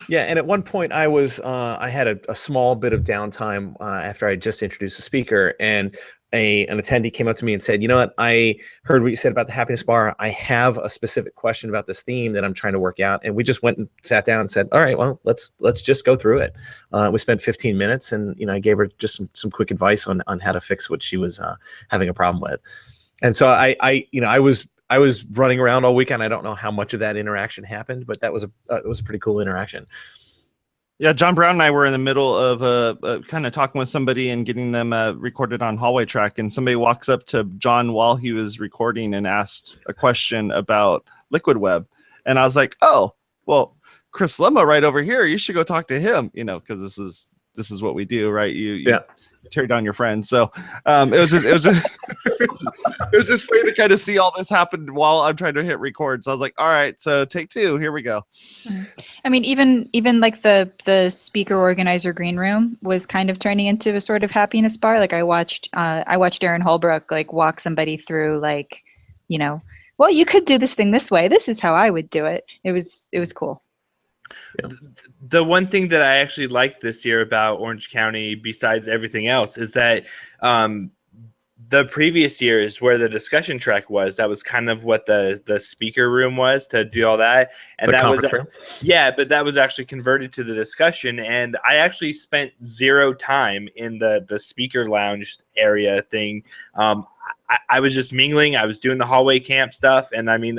Yeah, 0.09 0.23
and 0.23 0.39
at 0.39 0.47
one 0.47 0.63
point 0.63 0.93
I 0.93 1.09
was 1.09 1.41
uh, 1.41 1.77
I 1.81 1.89
had 1.89 2.07
a, 2.09 2.19
a 2.31 2.35
small 2.35 2.75
bit 2.75 2.93
of 2.93 3.03
downtime 3.03 3.75
uh, 3.81 3.85
after 3.85 4.27
I 4.27 4.37
just 4.37 4.63
introduced 4.63 4.97
the 4.97 5.03
speaker, 5.03 5.55
and 5.61 5.97
a 6.33 6.67
an 6.67 6.79
attendee 6.81 7.13
came 7.13 7.29
up 7.29 7.37
to 7.37 7.45
me 7.45 7.53
and 7.53 7.63
said, 7.63 7.83
"You 7.83 7.89
know 7.89 7.97
what? 7.97 8.15
I 8.19 8.57
heard 8.85 9.03
what 9.03 9.11
you 9.11 9.17
said 9.17 9.33
about 9.33 9.47
the 9.47 9.53
happiness 9.53 9.83
bar. 9.83 10.17
I 10.19 10.31
have 10.31 10.79
a 10.79 10.89
specific 10.89 11.35
question 11.35 11.69
about 11.71 11.87
this 11.87 12.03
theme 12.03 12.33
that 12.33 12.45
I'm 12.45 12.55
trying 12.55 12.73
to 12.73 12.79
work 12.79 13.01
out." 13.01 13.21
And 13.25 13.35
we 13.35 13.45
just 13.45 13.63
went 13.63 13.79
and 13.79 13.89
sat 14.03 14.25
down 14.25 14.41
and 14.41 14.51
said, 14.51 14.69
"All 14.73 14.81
right, 14.81 14.97
well, 14.97 15.21
let's 15.25 15.53
let's 15.61 15.83
just 15.83 16.05
go 16.05 16.17
through 16.17 16.39
it." 16.39 16.55
Uh, 16.93 17.11
we 17.13 17.19
spent 17.19 17.43
15 17.43 17.77
minutes, 17.77 18.13
and 18.13 18.39
you 18.39 18.47
know, 18.47 18.55
I 18.55 18.59
gave 18.61 18.79
her 18.79 18.89
just 18.99 19.17
some 19.17 19.29
some 19.35 19.51
quick 19.51 19.71
advice 19.71 20.07
on 20.07 20.23
on 20.27 20.41
how 20.41 20.53
to 20.53 20.61
fix 20.61 20.89
what 20.89 21.03
she 21.03 21.17
was 21.17 21.39
uh, 21.39 21.57
having 21.89 22.09
a 22.09 22.15
problem 22.15 22.43
with. 22.43 22.61
And 23.23 23.37
so 23.37 23.47
I 23.47 23.77
I 23.81 24.07
you 24.11 24.21
know 24.21 24.29
I 24.29 24.39
was 24.39 24.67
I 24.93 24.99
was 24.99 25.25
running 25.25 25.59
around 25.59 25.87
all 25.87 25.95
weekend. 25.95 26.23
I 26.23 26.29
don't 26.29 26.45
know 26.45 26.55
how 26.55 26.71
much 26.71 26.93
of 26.93 27.01
that 27.01 27.17
interaction 27.17 27.65
happened, 27.65 28.07
but 28.07 28.21
that 28.21 28.31
was 28.31 28.45
a 28.45 28.51
uh, 28.69 28.77
it 28.77 28.87
was 28.87 29.01
a 29.01 29.03
pretty 29.03 29.21
cool 29.21 29.41
interaction. 29.41 29.87
Yeah, 30.99 31.15
John 31.15 31.35
Brown 31.35 31.53
and 31.53 31.63
I 31.63 31.71
were 31.71 31.87
in 31.87 31.93
the 31.93 31.99
middle 31.99 32.37
of 32.37 32.63
uh, 32.63 32.95
uh, 33.03 33.21
kind 33.23 33.47
of 33.47 33.55
talking 33.55 33.79
with 33.79 33.89
somebody 33.89 34.29
and 34.29 34.45
getting 34.45 34.71
them 34.71 34.93
uh, 34.93 35.13
recorded 35.13 35.63
on 35.63 35.79
hallway 35.79 36.05
track, 36.05 36.39
and 36.39 36.53
somebody 36.53 36.77
walks 36.77 37.09
up 37.09 37.25
to 37.29 37.45
John 37.57 37.95
while 37.95 38.17
he 38.17 38.33
was 38.33 38.61
recording 38.61 39.15
and 39.15 39.27
asked 39.27 39.79
a 39.87 39.95
question 39.95 40.51
about 40.51 41.09
Liquid 41.31 41.57
Web, 41.57 41.89
and 42.27 42.39
I 42.39 42.45
was 42.45 42.55
like, 42.55 42.77
"Oh, 42.83 43.15
well, 43.47 43.79
Chris 44.11 44.37
Lema 44.37 44.67
right 44.67 44.85
over 44.85 45.01
here. 45.01 45.25
You 45.25 45.39
should 45.39 45.55
go 45.55 45.65
talk 45.65 45.89
to 45.89 45.99
him." 45.99 46.31
You 46.35 46.45
know, 46.45 46.61
because 46.61 46.83
this 46.83 46.99
is 46.99 47.31
this 47.55 47.71
is 47.71 47.83
what 47.83 47.95
we 47.95 48.05
do, 48.05 48.31
right? 48.31 48.55
You, 48.55 48.73
you 48.75 48.91
Yeah. 48.91 49.01
tear 49.51 49.67
down 49.67 49.85
your 49.85 49.93
friends. 49.93 50.29
So 50.29 50.51
um, 50.87 51.13
it 51.13 51.19
was 51.19 51.31
just 51.31 51.45
it 51.45 51.53
was 51.53 51.63
just 51.63 51.99
it 52.27 53.17
was 53.17 53.27
just 53.27 53.45
funny 53.45 53.65
to 53.65 53.75
kind 53.75 53.93
of 53.93 54.01
see 54.01 54.19
all 54.19 54.33
this 54.37 54.49
happen 54.49 54.95
while 54.95 55.19
I'm 55.21 55.37
trying 55.37 55.55
to 55.55 55.65
hit 55.65 55.79
record. 55.79 56.25
So 56.25 56.31
I 56.31 56.35
was 56.35 56.41
like, 56.41 56.55
"All 56.59 56.69
right, 56.69 56.99
so 57.01 57.25
take 57.25 57.49
two. 57.51 57.77
Here 57.77 57.93
we 57.93 58.03
go." 58.03 58.25
I 59.25 59.29
mean, 59.29 59.45
even 59.45 59.89
even 59.93 60.21
like 60.21 60.43
the 60.43 60.71
the 60.85 61.11
speaker 61.11 61.57
organizer 61.57 62.13
green 62.13 62.37
room 62.37 62.79
was 62.83 63.05
kind 63.07 63.29
of 63.31 63.39
turning 63.39 63.67
into 63.67 63.95
a 63.95 64.01
sort 64.01 64.25
of 64.25 64.31
happiness 64.31 64.77
bar. 64.77 64.99
Like 64.99 65.13
I 65.13 65.23
watched 65.23 65.69
uh, 65.75 66.05
I 66.07 66.17
watched 66.17 66.43
Aaron 66.45 66.63
Holbrook 66.63 67.11
like 67.11 67.33
walk 67.33 67.61
somebody 67.61 67.97
through 67.97 68.39
like, 68.41 68.83
you 69.29 69.39
know, 69.39 69.61
well 69.99 70.11
you 70.11 70.25
could 70.25 70.45
do 70.45 70.57
this 70.59 70.75
thing 70.75 70.91
this 70.91 71.11
way. 71.11 71.29
This 71.29 71.49
is 71.49 71.61
how 71.61 71.75
I 71.75 71.91
would 71.91 72.09
do 72.11 72.25
it. 72.27 72.45
It 72.65 72.73
was 72.73 73.09
it 73.13 73.19
was 73.19 73.33
cool. 73.33 73.63
The 75.29 75.45
one 75.45 75.69
thing 75.69 75.89
that 75.89 76.03
I 76.03 76.17
actually 76.17 76.49
liked 76.49 76.81
this 76.81 77.05
year 77.05 77.21
about 77.21 77.61
Orange 77.61 77.91
County, 77.91 78.35
besides 78.35 78.89
everything 78.89 79.29
else, 79.29 79.57
is 79.57 79.73
that 79.73 80.05
um, 80.41 80.91
the 81.73 81.85
previous 81.87 82.41
years 82.41 82.81
where 82.81 82.99
the 82.99 83.09
discussion 83.09 83.59
track 83.59 83.89
was, 83.89 84.17
that 84.17 84.29
was 84.29 84.43
kind 84.43 84.69
of 84.69 84.85
what 84.85 85.07
the 85.07 85.43
the 85.47 85.59
speaker 85.59 86.11
room 86.11 86.37
was 86.37 86.67
to 86.69 86.85
do 86.85 87.07
all 87.07 87.17
that, 87.17 87.53
and 87.79 87.89
the 87.89 87.97
that 87.97 88.11
was 88.11 88.33
room. 88.33 88.47
yeah, 88.83 89.11
but 89.11 89.29
that 89.31 89.45
was 89.45 89.57
actually 89.57 89.87
converted 89.87 90.33
to 90.35 90.45
the 90.45 90.55
discussion, 90.55 91.19
and 91.19 91.57
I 91.67 91.77
actually 91.77 92.13
spent 92.13 92.53
zero 92.63 93.15
time 93.15 93.69
in 93.77 93.99
the 93.99 94.25
the 94.29 94.39
speaker 94.39 94.89
lounge 94.89 95.39
area 95.57 96.03
thing. 96.03 96.43
Um, 96.75 97.07
I, 97.49 97.59
I 97.71 97.81
was 97.81 97.95
just 97.95 98.13
mingling. 98.13 98.55
I 98.55 98.67
was 98.67 98.79
doing 98.79 98.99
the 98.99 99.07
hallway 99.07 99.41
camp 99.41 99.73
stuff, 99.73 100.11
and 100.13 100.31
I 100.31 100.37
mean, 100.39 100.59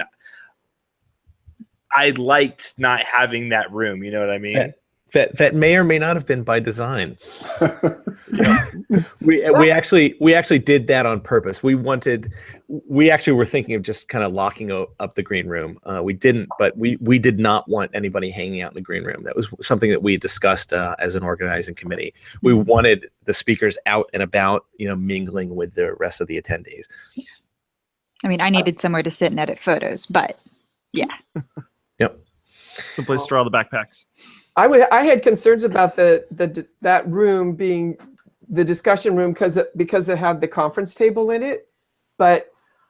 I 1.94 2.12
liked 2.12 2.74
not 2.78 3.02
having 3.02 3.50
that 3.50 3.72
room. 3.72 4.04
You 4.04 4.12
know 4.12 4.20
what 4.20 4.30
I 4.30 4.38
mean? 4.38 4.54
Yeah. 4.58 4.72
that 5.14 5.38
that 5.38 5.56
may 5.56 5.76
or 5.76 5.84
may 5.84 6.00
not 6.00 6.16
have 6.16 6.26
been 6.26 6.44
by 6.44 6.60
design. 6.60 7.18
we 9.22 9.48
we 9.52 9.70
actually 9.70 10.16
we 10.20 10.34
actually 10.34 10.60
did 10.60 10.88
that 10.88 11.06
on 11.06 11.22
purpose. 11.22 11.62
We 11.62 11.76
wanted 11.76 12.34
we 12.68 13.12
actually 13.12 13.34
were 13.34 13.46
thinking 13.46 13.76
of 13.76 13.84
just 13.84 14.08
kind 14.08 14.24
of 14.24 14.34
locking 14.34 14.72
o- 14.72 14.90
up 15.00 15.14
the 15.14 15.22
green 15.22 15.48
room. 15.48 15.78
Uh, 15.84 16.02
we 16.04 16.14
didn't, 16.14 16.50
but 16.58 16.76
we 16.76 16.98
we 17.00 17.20
did 17.20 17.38
not 17.38 17.70
want 17.70 17.92
anybody 17.94 18.32
hanging 18.32 18.62
out 18.62 18.72
in 18.72 18.76
the 18.76 18.82
green 18.82 19.04
room. 19.04 19.24
That 19.24 19.36
was 19.36 19.48
something 19.62 19.92
that 19.92 20.02
we 20.02 20.18
discussed 20.18 20.74
uh, 20.74 20.96
as 20.98 21.14
an 21.14 21.22
organizing 21.24 21.76
committee. 21.76 22.14
We 22.42 22.54
wanted 22.54 23.10
the 23.26 23.34
speakers 23.34 23.78
out 23.86 24.10
and 24.14 24.24
about, 24.24 24.66
you 24.78 24.88
know, 24.88 24.96
mingling 24.96 25.56
with 25.56 25.76
the 25.76 25.94
rest 25.96 26.22
of 26.22 26.28
the 26.28 26.42
attendees. 26.42 26.86
I 28.24 28.28
mean, 28.30 28.42
I 28.42 28.50
needed 28.50 28.80
somewhere 28.80 29.04
to 29.04 29.12
sit 29.12 29.32
and 29.32 29.40
edit 29.40 29.60
photos, 29.60 30.06
but 30.06 30.40
yeah. 30.94 31.14
Someplace 32.94 33.24
to 33.24 33.28
draw 33.30 33.44
the 33.44 33.52
backpacks. 33.52 34.06
I 34.56 34.68
wa- 34.68 34.88
I 34.92 35.04
had 35.04 35.24
concerns 35.24 35.64
about 35.64 35.96
the 35.96 36.26
the 36.32 36.66
that 36.82 37.08
room 37.08 37.56
being 37.56 37.98
the 38.50 38.64
discussion 38.64 39.16
room 39.16 39.34
because 39.34 39.58
it, 39.58 39.76
because 39.78 40.10
it 40.10 40.18
had 40.18 40.40
the 40.42 40.48
conference 40.48 40.94
table 40.94 41.32
in 41.32 41.42
it, 41.44 41.68
but 42.18 42.48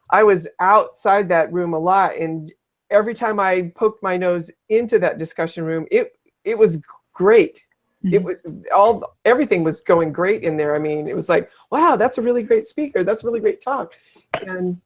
I 0.10 0.24
was 0.24 0.48
outside 0.60 1.30
that 1.30 1.52
room 1.54 1.74
a 1.74 1.80
lot, 1.80 2.15
and 2.17 2.52
every 2.89 3.13
time 3.13 3.39
I 3.39 3.72
poked 3.76 4.04
my 4.04 4.17
nose 4.17 4.52
into 4.69 5.00
that 5.00 5.17
discussion 5.17 5.63
room, 5.63 5.88
it 5.91 6.17
it 6.43 6.58
was 6.58 6.82
great. 7.13 7.62
It 8.04 8.22
Mhm. 8.22 8.24
was 8.24 8.36
all 8.76 9.15
everything 9.24 9.63
was 9.63 9.82
going 9.82 10.12
great 10.12 10.43
in 10.43 10.58
there. 10.58 10.76
I 10.76 10.80
mean, 10.80 11.08
it 11.08 11.15
was 11.15 11.30
like, 11.30 11.50
wow, 11.72 11.96
that's 11.96 12.17
a 12.17 12.22
really 12.22 12.43
great 12.43 12.65
speaker. 12.65 13.04
That's 13.04 13.24
a 13.24 13.28
really 13.28 13.39
great 13.39 13.62
talk, 13.62 13.93
and 14.46 14.80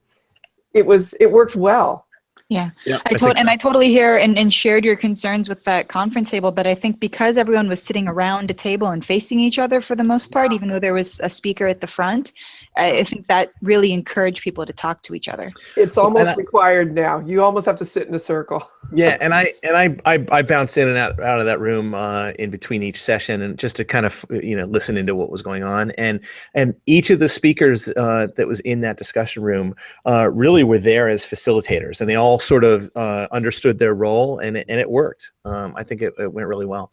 it 0.73 0.85
was 0.85 1.13
it 1.13 1.31
worked 1.31 1.55
well. 1.55 2.05
Yeah. 2.49 2.69
Yeah, 2.85 2.99
I 3.05 3.13
told 3.15 3.35
and 3.35 3.49
I 3.49 3.57
totally 3.57 3.89
hear 3.89 4.15
and, 4.15 4.37
and 4.37 4.53
shared 4.53 4.85
your 4.85 4.95
concerns 4.95 5.49
with 5.49 5.65
that 5.65 5.89
conference 5.89 6.29
table, 6.29 6.49
but 6.49 6.65
I 6.65 6.75
think 6.75 7.01
because 7.01 7.35
everyone 7.35 7.67
was 7.67 7.83
sitting 7.83 8.07
around 8.07 8.49
a 8.49 8.53
table 8.53 8.87
and 8.87 9.03
facing 9.03 9.41
each 9.41 9.59
other 9.59 9.81
for 9.81 9.95
the 9.95 10.03
most 10.05 10.31
part, 10.31 10.53
even 10.53 10.69
though 10.69 10.79
there 10.79 10.93
was 10.93 11.19
a 11.19 11.29
speaker 11.29 11.67
at 11.67 11.81
the 11.81 11.87
front, 11.87 12.31
I 12.77 12.99
I 12.99 13.03
think 13.03 13.27
that 13.27 13.51
really 13.61 13.91
encouraged 13.91 14.41
people 14.41 14.65
to 14.65 14.73
talk 14.73 15.03
to 15.03 15.15
each 15.15 15.27
other. 15.27 15.51
It's 15.75 15.97
almost 15.97 16.29
I- 16.29 16.35
required 16.35 16.93
now. 16.93 17.19
You 17.19 17.43
almost 17.43 17.65
have 17.65 17.77
to 17.77 17.85
sit 17.85 18.07
in 18.07 18.13
a 18.13 18.19
circle. 18.19 18.69
yeah 18.91 19.17
and 19.19 19.33
i 19.33 19.53
and 19.63 19.75
i 19.75 19.97
i, 20.05 20.25
I 20.31 20.41
bounce 20.41 20.77
in 20.77 20.87
and 20.87 20.97
out, 20.97 21.19
out 21.21 21.39
of 21.39 21.45
that 21.45 21.59
room 21.59 21.93
uh, 21.93 22.31
in 22.39 22.49
between 22.49 22.83
each 22.83 23.01
session 23.01 23.41
and 23.41 23.57
just 23.57 23.75
to 23.77 23.85
kind 23.85 24.05
of 24.05 24.25
you 24.29 24.55
know 24.55 24.65
listen 24.65 24.97
into 24.97 25.15
what 25.15 25.29
was 25.29 25.41
going 25.41 25.63
on 25.63 25.91
and 25.91 26.23
and 26.53 26.73
each 26.85 27.09
of 27.09 27.19
the 27.19 27.27
speakers 27.27 27.89
uh, 27.89 28.27
that 28.35 28.47
was 28.47 28.59
in 28.61 28.81
that 28.81 28.97
discussion 28.97 29.43
room 29.43 29.75
uh, 30.05 30.29
really 30.31 30.63
were 30.63 30.79
there 30.79 31.09
as 31.09 31.23
facilitators 31.23 31.99
and 31.99 32.09
they 32.09 32.15
all 32.15 32.39
sort 32.39 32.63
of 32.63 32.89
uh, 32.95 33.27
understood 33.31 33.79
their 33.79 33.93
role 33.93 34.39
and 34.39 34.57
it, 34.57 34.65
and 34.69 34.79
it 34.79 34.89
worked 34.89 35.31
um, 35.45 35.73
i 35.75 35.83
think 35.83 36.01
it, 36.01 36.13
it 36.17 36.31
went 36.31 36.47
really 36.47 36.65
well 36.65 36.91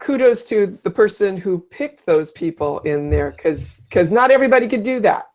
kudos 0.00 0.44
to 0.44 0.78
the 0.82 0.90
person 0.90 1.36
who 1.36 1.58
picked 1.58 2.06
those 2.06 2.32
people 2.32 2.80
in 2.80 3.10
there 3.10 3.32
because 3.32 3.86
because 3.88 4.10
not 4.10 4.30
everybody 4.30 4.66
could 4.66 4.82
do 4.82 5.00
that. 5.00 5.26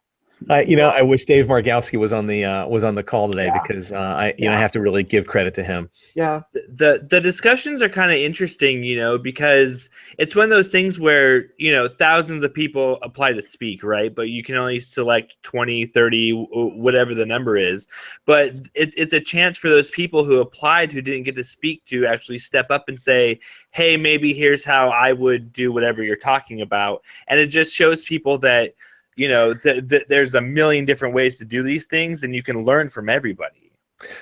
Uh, 0.50 0.64
you 0.66 0.76
know, 0.76 0.90
I 0.90 1.02
wish 1.02 1.26
Dave 1.26 1.48
Margowski 1.48 1.98
was 2.00 2.14
on 2.14 2.28
the 2.28 2.46
uh, 2.46 2.68
was 2.68 2.84
on 2.84 2.96
the 2.96 3.04
call 3.04 3.30
today 3.30 3.48
Yeah. 3.48 3.60
because 3.62 3.92
uh, 3.92 3.98
I 3.98 4.34
you 4.38 4.46
know 4.46 4.54
I 4.54 4.58
have 4.58 4.72
to 4.74 4.80
really 4.82 5.04
give 5.04 5.28
credit 5.28 5.54
to 5.56 5.64
him. 5.64 5.90
Yeah. 6.16 6.42
the 6.54 7.06
the 7.10 7.20
discussions 7.20 7.82
are 7.82 7.90
kind 7.90 8.12
of 8.12 8.18
interesting 8.18 8.84
you 8.84 8.98
know 8.98 9.18
because 9.18 9.90
it's 10.18 10.36
one 10.36 10.46
of 10.46 10.50
those 10.50 10.70
things 10.70 11.00
where 11.00 11.48
you 11.58 11.72
know 11.72 11.88
thousands 11.88 12.44
of 12.44 12.54
people 12.54 13.00
apply 13.02 13.34
to 13.34 13.42
speak 13.42 13.84
right 13.84 14.14
but 14.14 14.30
you 14.30 14.44
can 14.44 14.56
only 14.56 14.80
select 14.80 15.38
20 15.44 15.86
30 15.88 16.32
whatever 16.52 17.14
the 17.16 17.26
number 17.26 17.58
is 17.58 17.88
but 18.26 18.54
it, 18.76 18.94
it's 18.98 19.14
a 19.14 19.20
chance 19.20 19.58
for 19.58 19.70
those 19.70 19.90
people 19.90 20.24
who 20.24 20.40
applied 20.40 20.92
who 20.94 21.02
didn't 21.02 21.24
get 21.24 21.36
to 21.36 21.44
speak 21.44 21.84
to 21.86 22.06
actually 22.06 22.38
step 22.38 22.68
up 22.70 22.86
and 22.88 23.00
say 23.00 23.40
hey 23.72 23.98
maybe 23.98 24.34
here's 24.34 24.64
how 24.66 24.90
i 24.90 25.12
would 25.14 25.52
do 25.54 25.72
whatever 25.72 26.04
you're 26.04 26.16
talking 26.16 26.62
about 26.62 27.02
and 27.28 27.40
it 27.40 27.48
just 27.48 27.74
shows 27.76 28.04
people 28.04 28.38
that 28.38 28.74
you 29.20 29.28
know 29.28 29.54
th- 29.54 29.88
th- 29.90 30.06
there's 30.08 30.34
a 30.34 30.42
million 30.42 30.86
different 30.86 31.14
ways 31.14 31.38
to 31.38 31.46
do 31.46 31.62
these 31.62 31.86
things 31.88 32.24
and 32.24 32.34
you 32.34 32.42
can 32.42 32.64
learn 32.64 32.90
from 32.90 33.10
everybody 33.10 33.70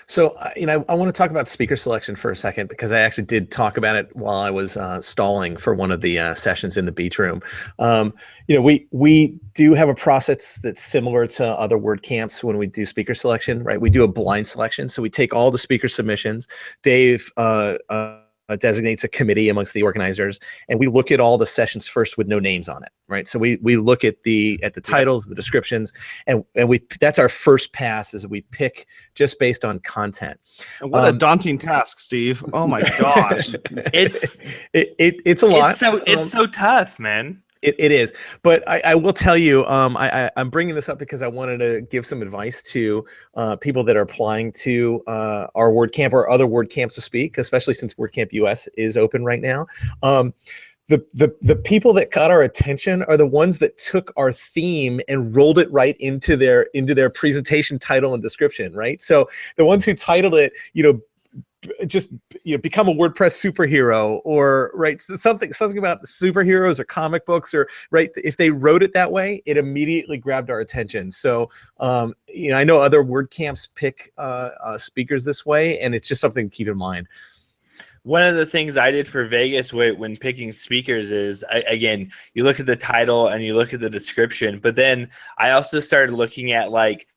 So, 0.07 0.29
uh, 0.29 0.49
you 0.55 0.65
know, 0.65 0.83
I, 0.89 0.95
want 0.95 1.13
to 1.13 1.17
talk 1.17 1.29
about 1.29 1.47
speaker 1.47 1.75
selection 1.75 2.15
for 2.15 2.31
a 2.31 2.36
second 2.36 2.67
because 2.67 2.91
I 2.91 2.99
actually 3.01 3.25
did 3.25 3.51
talk 3.51 3.77
about 3.77 3.95
it 3.95 4.10
while 4.15 4.39
I 4.39 4.49
was 4.49 4.75
uh, 4.75 5.01
stalling 5.01 5.55
for 5.55 5.75
one 5.75 5.91
of 5.91 6.01
the 6.01 6.17
uh, 6.17 6.33
sessions 6.33 6.77
in 6.77 6.86
the 6.86 6.91
beach 6.91 7.19
room. 7.19 7.43
Um, 7.77 8.12
you 8.47 8.55
know, 8.55 8.62
we 8.63 8.88
we 8.91 9.39
do 9.53 9.75
have 9.75 9.88
a 9.88 9.93
process 9.93 10.55
that's 10.55 10.81
similar 10.81 11.27
to 11.27 11.45
other 11.45 11.77
word 11.77 12.01
camps 12.01 12.43
when 12.43 12.57
we 12.57 12.65
do 12.65 12.88
speaker 12.88 13.13
selection, 13.13 13.63
right? 13.63 13.79
We 13.79 13.91
do 13.91 14.03
a 14.03 14.07
blind 14.07 14.47
selection, 14.47 14.89
so 14.89 15.03
we 15.03 15.12
take 15.12 15.36
all 15.36 15.51
the 15.51 15.60
speaker 15.60 15.88
submissions. 15.88 16.47
Dave. 16.81 17.31
Uh, 18.49 18.55
designates 18.55 19.03
a 19.03 19.10
committee 19.10 19.49
amongst 19.49 19.73
the 19.73 19.83
organizers 19.83 20.39
and 20.69 20.79
we 20.79 20.88
look 20.88 21.12
at 21.12 21.19
all 21.19 21.38
the 21.38 21.45
sessions 21.45 21.88
first 21.88 22.17
with 22.17 22.27
no 22.27 22.39
names 22.39 22.69
on 22.69 22.83
it 22.83 22.91
right? 23.07 23.27
So 23.27 23.39
we 23.39 23.57
we 23.62 23.77
look 23.77 24.03
at 24.03 24.23
the 24.23 24.60
at 24.63 24.73
the 24.73 24.81
titles 24.81 25.25
the 25.25 25.36
descriptions 25.36 25.93
and 26.25 26.43
and 26.55 26.69
we 26.69 26.81
that's 26.99 27.19
our 27.19 27.29
first 27.29 27.73
pass 27.73 28.13
is 28.13 28.27
we 28.27 28.41
pick 28.51 28.88
just 29.15 29.39
based 29.39 29.65
on 29.65 29.79
content. 29.79 30.39
And 30.81 30.91
what 30.91 31.05
Um, 31.05 31.15
a 31.15 31.17
daunting 31.17 31.57
task, 31.57 31.99
Steve. 31.99 32.43
Oh 32.53 32.67
my 32.67 32.81
gosh. 32.81 33.55
it's 33.93 34.38
it, 34.73 34.95
it 34.99 35.15
it's 35.25 35.41
a 35.41 35.47
lot. 35.47 35.71
it's 35.71 35.79
so 35.79 36.01
it's 36.05 36.33
Um, 36.33 36.41
so 36.41 36.47
tough 36.47 36.99
man 36.99 37.41
It, 37.67 37.75
it 37.77 37.91
is, 37.91 38.13
but 38.43 38.67
I, 38.67 38.80
I 38.86 38.95
will 38.95 39.13
tell 39.13 39.38
you, 39.38 39.65
um, 39.65 39.97
I, 39.97 40.32
I'm 40.38 40.49
bringing 40.49 40.73
this 40.73 40.88
up 40.88 40.97
because 40.97 41.21
I 41.21 41.27
wanted 41.27 41.58
to 41.58 41.82
give 41.82 42.06
some 42.06 42.21
advice 42.21 42.62
to 42.63 43.06
uh, 43.36 43.56
people 43.58 43.84
that 43.84 43.97
are 43.97 44.01
applying 44.01 44.53
to 44.53 45.03
uh, 45.08 45.47
our 45.56 45.69
WordCamp 45.71 46.13
or 46.13 46.30
other 46.30 46.45
WordCamps 46.45 46.93
to 46.93 47.01
speak, 47.01 47.38
especially 47.38 47.73
since 47.73 47.93
WordCamp 47.95 48.32
US 48.32 48.67
is 48.77 48.95
open 48.95 49.25
right 49.25 49.41
now. 49.41 49.67
Um, 50.01 50.34
the, 50.88 51.06
the 51.13 51.36
the 51.41 51.56
people 51.56 51.91
that 51.93 52.12
caught 52.12 52.32
our 52.32 52.43
attention 52.43 53.03
are 53.03 53.17
the 53.17 53.27
ones 53.27 53.60
that 53.60 53.77
took 53.77 54.13
our 54.15 54.32
theme 54.32 55.01
and 55.10 55.36
rolled 55.36 55.60
it 55.60 55.69
right 55.69 55.97
into 55.99 56.38
their 56.38 56.63
into 56.73 56.95
their 56.95 57.10
presentation 57.10 57.77
title 57.77 58.13
and 58.13 58.23
description, 58.23 58.73
right? 58.73 59.01
So 59.01 59.27
the 59.58 59.65
ones 59.65 59.84
who 59.84 59.93
titled 59.93 60.36
it, 60.36 60.53
you 60.71 60.84
know, 60.84 61.01
just 61.86 62.10
you 62.43 62.56
know 62.56 62.62
become 62.62 62.88
a 62.88 62.93
wordpress 62.93 63.36
superhero 63.36 64.21
or 64.23 64.71
so 64.99 65.15
something 65.15 65.53
something 65.53 65.77
about 65.77 66.03
superheroes 66.03 66.80
or 66.80 66.84
comic 66.84 67.25
books 67.25 67.53
or 67.53 67.67
right 67.91 68.12
if 68.17 68.38
they 68.38 68.49
wrote 68.49 68.84
it 68.84 68.93
that 68.93 69.12
way 69.12 69.41
it 69.45 69.58
immediately 69.58 70.17
grabbed 70.17 70.49
our 70.49 70.60
attention. 70.60 71.12
So 71.12 71.49
um 71.80 72.13
you 72.27 72.49
know 72.49 72.58
i 72.58 72.63
know 72.63 72.80
other 72.80 73.03
WordCamps 73.03 73.69
pick 73.75 74.13
uh, 74.17 74.49
uh 74.62 74.77
speakers 74.77 75.23
this 75.23 75.45
way 75.45 75.80
and 75.80 75.93
it's 75.95 76.08
just 76.08 76.21
something 76.21 76.49
to 76.49 76.56
keep 76.56 76.67
in 76.67 76.77
mind. 76.77 77.08
One 78.03 78.23
of 78.23 78.36
the 78.36 78.45
things 78.45 78.77
I 78.77 78.89
did 78.89 79.06
for 79.06 79.25
Vegas 79.25 79.73
when, 79.73 79.97
when 79.97 80.15
picking 80.15 80.53
speakers 80.53 81.12
is 81.12 81.43
again, 81.49 82.10
you 82.34 82.45
look 82.45 82.60
at 82.60 82.65
the 82.65 82.75
title 82.75 83.27
and 83.27 83.43
you 83.43 83.53
look 83.53 83.73
at 83.73 83.82
the 83.82 83.89
description, 83.89 84.60
but 84.60 84.77
then 84.77 85.10
I 85.38 85.51
also 85.51 85.82
started 85.82 86.13
looking 86.13 86.53
at 86.53 86.71
like, 86.71 87.08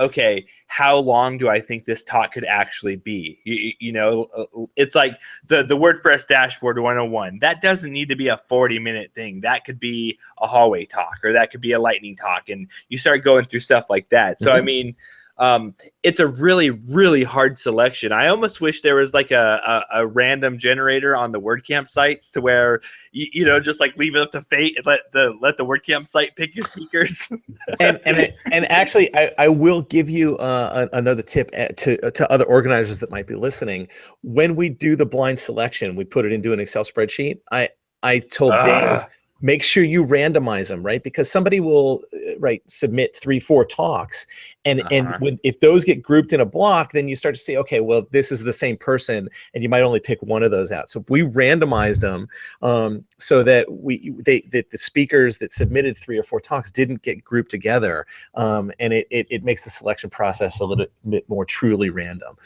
okay, 0.00 0.46
how 0.66 0.96
long 0.96 1.38
do 1.38 1.48
I 1.48 1.60
think 1.60 1.84
this 1.84 2.02
talk 2.02 2.32
could 2.32 2.44
actually 2.44 2.96
be? 2.96 3.38
You, 3.44 3.72
you- 3.78 3.92
know, 3.92 4.68
it's 4.76 4.94
like 4.94 5.18
the 5.46 5.62
the 5.62 5.76
WordPress 5.76 6.26
dashboard 6.26 6.78
101. 6.78 7.38
That 7.40 7.60
doesn't 7.60 7.92
need 7.92 8.08
to 8.08 8.16
be 8.16 8.28
a 8.28 8.36
40 8.36 8.78
minute 8.78 9.12
thing. 9.14 9.42
That 9.42 9.64
could 9.64 9.78
be 9.78 10.18
a 10.40 10.46
hallway 10.46 10.86
talk 10.86 11.18
or 11.22 11.32
that 11.34 11.50
could 11.50 11.60
be 11.60 11.72
a 11.72 11.80
lightning 11.80 12.16
talk, 12.16 12.48
and 12.48 12.66
you 12.88 12.98
start 12.98 13.22
going 13.22 13.44
through 13.44 13.60
stuff 13.60 13.90
like 13.90 14.08
that. 14.08 14.40
So 14.40 14.50
I 14.52 14.60
Mhm. 14.60 14.64
mean. 14.64 14.96
Um, 15.40 15.74
it's 16.02 16.20
a 16.20 16.26
really, 16.28 16.70
really 16.70 17.24
hard 17.24 17.56
selection. 17.58 18.12
I 18.12 18.28
almost 18.28 18.60
wish 18.60 18.82
there 18.82 18.94
was 18.96 19.14
like 19.14 19.30
a, 19.30 19.84
a, 19.92 20.00
a 20.02 20.06
random 20.06 20.58
generator 20.58 21.16
on 21.16 21.32
the 21.32 21.40
WordCamp 21.40 21.88
sites 21.88 22.30
to 22.32 22.40
where 22.42 22.80
you, 23.12 23.26
you 23.32 23.44
know 23.46 23.58
just 23.58 23.80
like 23.80 23.96
leave 23.96 24.14
it 24.14 24.20
up 24.20 24.32
to 24.32 24.42
fate 24.42 24.74
and 24.76 24.84
let 24.86 25.00
the 25.12 25.32
let 25.40 25.56
the 25.56 25.64
WordCamp 25.64 26.06
site 26.06 26.36
pick 26.36 26.54
your 26.54 26.66
speakers. 26.68 27.26
and 27.80 27.98
and 28.04 28.18
it- 28.18 28.36
and 28.52 28.70
actually 28.70 29.14
I, 29.16 29.32
I 29.38 29.48
will 29.48 29.82
give 29.82 30.08
you 30.10 30.36
uh, 30.38 30.86
another 30.92 31.22
tip 31.22 31.50
uh, 31.56 31.68
to 31.78 32.10
to 32.10 32.30
other 32.30 32.44
organizers 32.44 32.98
that 33.00 33.10
might 33.10 33.26
be 33.26 33.34
listening 33.34 33.88
when 34.22 34.54
we 34.56 34.68
do 34.68 34.94
the 34.94 35.06
blind 35.06 35.38
selection 35.38 35.96
we 35.96 36.04
put 36.04 36.24
it 36.26 36.32
into 36.32 36.52
an 36.52 36.60
excel 36.60 36.84
spreadsheet 36.84 37.38
i 37.50 37.68
i 38.02 38.18
told 38.18 38.52
Ah. 38.52 38.62
dave 38.62 39.06
make 39.42 39.62
sure 39.62 39.82
you 39.82 40.04
randomize 40.04 40.68
them 40.68 40.82
right? 40.82 41.02
Because 41.02 41.30
somebody 41.30 41.60
will 41.60 42.02
uh, 42.12 42.38
right 42.38 42.62
submit 42.66 43.16
three 43.16 43.40
four 43.40 43.64
talks 43.64 44.26
and 44.64 44.82
and 44.90 45.06
Uh-huh. 45.08 45.18
when 45.20 45.38
if 45.44 45.60
those 45.60 45.84
get 45.84 46.02
grouped 46.02 46.32
in 46.32 46.40
a 46.40 46.44
block 46.44 46.92
then 46.92 47.08
you 47.08 47.16
start 47.16 47.34
to 47.34 47.40
say 47.40 47.56
okay 47.56 47.80
well 47.80 48.06
this 48.10 48.30
is 48.30 48.42
the 48.42 48.52
same 48.52 48.76
person 48.76 49.28
and 49.54 49.62
you 49.62 49.68
might 49.68 49.82
only 49.82 50.00
pick 50.00 50.20
one 50.22 50.42
of 50.42 50.50
those 50.50 50.70
out. 50.70 50.90
So 50.90 51.04
we 51.08 51.22
randomized 51.22 52.00
them 52.00 52.28
um, 52.62 53.04
so 53.18 53.42
that 53.42 53.70
we 53.70 54.14
they 54.24 54.42
that 54.52 54.70
the 54.70 54.78
speakers 54.78 55.38
that 55.38 55.52
submitted 55.52 55.96
three 55.96 56.18
or 56.18 56.22
four 56.22 56.40
talks 56.40 56.70
didn't 56.70 57.02
get 57.02 57.24
grouped 57.24 57.50
together 57.50 58.06
um, 58.34 58.70
and 58.78 58.92
it, 58.92 59.06
it 59.10 59.26
it 59.30 59.44
makes 59.44 59.64
the 59.64 59.70
selection 59.70 60.10
process 60.10 60.60
a 60.60 60.64
little 60.64 60.86
bit 61.08 61.28
more 61.28 61.44
truly 61.44 61.90
random. 61.90 62.36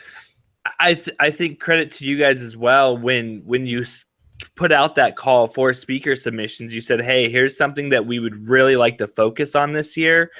I 0.80 0.94
th- 0.94 1.16
I 1.20 1.30
think 1.30 1.60
credit 1.60 1.92
to 1.92 2.04
you 2.06 2.18
guys 2.18 2.40
as 2.40 2.56
well 2.56 2.96
when 2.96 3.42
when 3.44 3.66
you 3.66 3.84
put 4.54 4.72
out 4.72 4.94
that 4.96 5.16
call 5.16 5.46
for 5.46 5.72
speaker 5.72 6.16
submissions. 6.16 6.74
You 6.74 6.80
said, 6.80 7.00
"Hey, 7.00 7.28
here's 7.28 7.56
something 7.56 7.88
that 7.90 8.06
we 8.06 8.18
would 8.18 8.48
really 8.48 8.76
like 8.76 8.98
to 8.98 9.08
focus 9.08 9.54
on 9.54 9.72
this 9.72 9.96
year." 9.96 10.30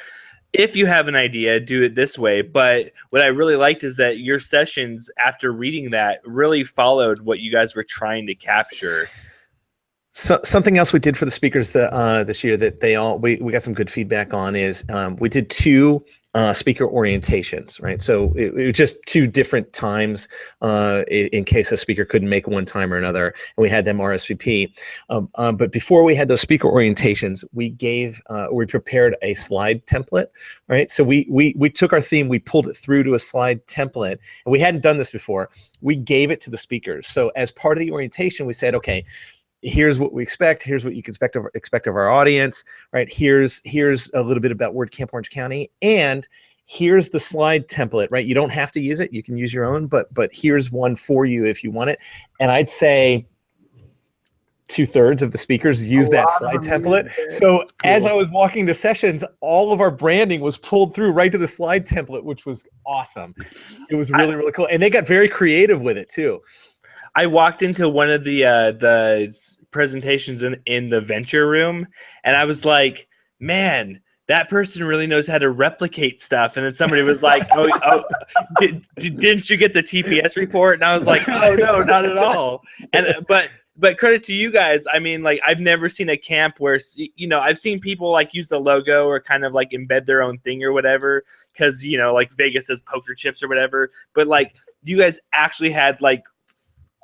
If 0.53 0.77
you 0.77 0.87
have 0.87 1.09
an 1.09 1.17
idea, 1.17 1.59
do 1.59 1.83
it 1.83 1.97
this 1.97 2.17
way. 2.17 2.41
But 2.41 2.93
what 3.11 3.23
I 3.23 3.27
really 3.27 3.57
liked 3.57 3.83
is 3.83 3.97
that 3.97 4.21
your 4.21 4.39
sessions, 4.39 5.11
after 5.19 5.53
reading 5.53 5.91
that, 5.91 6.21
really 6.25 6.63
followed 6.63 7.23
what 7.23 7.41
you 7.41 7.51
guys 7.51 7.75
were 7.75 7.83
trying 7.83 8.27
to 8.29 8.35
capture. 8.37 9.09
So, 10.17 10.39
something 10.45 10.79
else 10.79 10.93
we 10.93 11.01
did 11.01 11.19
for 11.19 11.25
the 11.25 11.31
speakers 11.33 11.73
that, 11.73 11.93
uh, 11.93 12.23
this 12.23 12.45
year 12.45 12.57
that 12.59 12.79
they 12.79 12.95
all 12.95 13.19
we, 13.19 13.35
we 13.43 13.51
got 13.51 13.65
some 13.65 13.75
good 13.75 13.91
feedback 13.91 14.33
on 14.33 14.55
is 14.55 14.85
um, 14.89 15.17
we 15.17 15.29
did 15.29 15.51
two 15.51 16.05
uh, 16.35 16.53
speaker 16.53 16.87
orientations, 16.87 17.83
right? 17.83 18.01
So 18.01 18.33
it, 18.37 18.55
it 18.55 18.67
was 18.67 18.77
just 18.77 18.97
two 19.07 19.27
different 19.27 19.73
times 19.73 20.29
uh, 20.63 21.03
in 21.09 21.45
case 21.45 21.73
a 21.73 21.77
speaker 21.77 22.05
couldn't 22.05 22.29
make 22.29 22.47
one 22.47 22.65
time 22.65 22.93
or 22.93 22.97
another, 22.97 23.27
and 23.27 23.63
we 23.63 23.69
had 23.69 23.87
them 23.87 23.99
RSVP. 23.99 24.73
Um, 25.11 25.29
uh, 25.35 25.51
but 25.51 25.73
before 25.73 26.05
we 26.05 26.15
had 26.15 26.29
those 26.29 26.41
speaker 26.41 26.69
orientations, 26.69 27.43
we 27.53 27.71
gave 27.71 28.23
uh, 28.31 28.47
we 28.53 28.67
prepared 28.67 29.17
a 29.21 29.35
slide 29.35 29.85
template, 29.87 30.27
right? 30.69 30.93
So 30.93 31.03
we 31.03 31.27
we 31.29 31.57
we 31.59 31.71
took 31.71 31.93
our 31.93 32.01
theme, 32.01 32.29
we 32.29 32.39
pulled 32.39 32.69
it 32.69 32.77
through 32.77 33.03
to 33.03 33.15
a 33.15 33.19
slide 33.19 33.67
template, 33.67 34.19
and 34.45 34.53
we 34.53 34.61
hadn't 34.61 34.83
done 34.83 34.97
this 34.97 35.11
before. 35.11 35.51
We 35.81 35.97
gave 35.97 36.31
it 36.31 36.41
to 36.43 36.51
the 36.51 36.59
speakers. 36.59 37.09
So 37.09 37.31
as 37.31 37.51
part 37.51 37.79
of 37.79 37.81
the 37.81 37.91
orientation, 37.91 38.47
we 38.47 38.53
said, 38.53 38.77
okay 38.77 39.05
here's 39.65 39.99
what 39.99 40.13
we 40.13 40.23
expect 40.23 40.63
here's 40.63 40.85
what 40.85 40.95
you 40.95 41.03
can 41.03 41.11
expect 41.11 41.37
of 41.37 41.47
expect 41.55 41.87
of 41.87 41.97
our 41.97 42.11
audience 42.11 42.65
right? 42.93 43.11
Here's 43.11 43.63
here's 43.65 44.11
a 44.13 44.23
little 44.23 44.43
bit 44.43 44.53
about 44.53 44.75
wordcamp 44.75 45.09
orange 45.13 45.31
county 45.31 45.71
and 45.81 46.29
here's 46.67 47.09
the 47.09 47.21
slide 47.21 47.67
template 47.69 48.09
right? 48.11 48.27
You 48.27 48.35
don't 48.35 48.51
have 48.51 48.71
to 48.73 48.81
use 48.81 49.01
it 49.01 49.13
you 49.13 49.23
can 49.23 49.37
use 49.37 49.53
your 49.53 49.65
own 49.65 49.87
but 49.87 50.13
but 50.13 50.31
here's 50.33 50.71
one 50.71 50.95
for 50.95 51.25
you 51.25 51.47
if 51.47 51.65
you 51.65 51.71
want 51.71 51.91
it. 51.91 51.99
And 52.41 52.51
i'd 52.51 52.69
say 52.69 53.27
two-thirds 54.69 55.23
of 55.23 55.31
the 55.31 55.39
speakers 55.39 55.85
use 55.85 56.09
that 56.09 56.27
slide 56.39 56.61
template. 56.61 57.13
so 57.31 57.59
That's 57.59 57.73
as 57.85 58.07
i 58.07 58.13
was 58.13 58.29
walking 58.31 58.65
the 58.65 58.75
sessions 58.75 59.23
all 59.41 59.73
of 59.73 59.81
our 59.81 59.91
branding 59.91 60.41
was 60.41 60.57
pulled 60.57 60.95
through 60.95 61.13
right 61.13 61.31
to 61.33 61.39
the 61.39 61.47
slide 61.47 61.87
template 61.87 62.23
which 62.23 62.47
was 62.47 62.65
awesome. 62.87 63.35
It 63.91 63.95
was 63.95 64.11
really 64.11 64.35
really 64.35 64.53
cool 64.53 64.69
and 64.71 64.83
they 64.83 64.91
got 64.91 65.07
very 65.07 65.29
creative 65.29 65.83
with 65.83 65.99
it 65.99 66.09
too 66.09 66.41
I 67.15 67.27
walked 67.27 67.63
into 67.63 67.89
one 67.89 68.11
of 68.11 68.25
the 68.25 68.45
uh, 68.45 68.73
the 68.73 69.37
presentations 69.71 70.43
in 70.43 70.61
in 70.67 70.89
the 70.91 71.01
venture 71.01 71.49
room, 71.49 71.87
and 72.25 72.37
I 72.37 72.45
was 72.45 72.65
like, 72.65 73.09
"Man, 73.39 74.01
that 74.27 74.49
person 74.49 74.85
really 74.85 75.07
knows 75.07 75.27
how 75.27 75.39
to 75.39 75.51
replicate 75.51 76.21
stuff." 76.21 76.57
And 76.57 76.67
then 76.67 76.75
somebody 76.75 77.03
was 77.03 77.23
like, 77.23 77.47
"Oh, 77.53 77.71
oh 77.85 78.05
did, 78.61 78.85
did, 78.97 79.19
didn't 79.19 79.51
you 79.51 79.57
get 79.57 79.73
the 79.75 79.83
TPS 79.83 80.37
report?" 80.37 80.75
And 80.75 80.85
I 80.85 80.95
was 80.97 81.07
like, 81.07 81.29
"Oh 81.29 81.55
no, 81.55 81.83
not 81.83 82.05
at 82.05 82.19
all." 82.19 82.63
And 82.93 83.07
uh, 83.07 83.21
but 83.29 83.49
but 83.77 83.99
credit 83.99 84.23
to 84.25 84.35
you 84.35 84.51
guys. 84.51 84.85
I 84.93 84.99
mean, 84.99 85.23
like 85.23 85.41
I've 85.47 85.61
never 85.61 85.89
seen 85.89 86.09
a 86.09 86.17
camp 86.17 86.57
where 86.59 86.81
you 86.97 87.27
know 87.27 87.41
I've 87.41 87.59
seen 87.59 87.81
people 87.81 88.11
like 88.11 88.35
use 88.35 88.49
the 88.49 88.59
logo 88.59 89.07
or 89.07 89.21
kind 89.21 89.45
of 89.45 89.53
like 89.53 89.71
embed 89.71 90.07
their 90.07 90.23
own 90.23 90.39
thing 90.39 90.63
or 90.63 90.73
whatever 90.73 91.25
because 91.53 91.85
you 91.85 91.99
know 91.99 92.13
like 92.13 92.33
Vegas 92.33 92.67
says 92.67 92.83
poker 92.83 93.15
chips 93.15 93.43
or 93.43 93.49
whatever. 93.49 93.91
But 94.15 94.27
like 94.27 94.57
you 94.83 94.99
guys 94.99 95.19
actually 95.33 95.71
had 95.71 96.01
like 96.01 96.23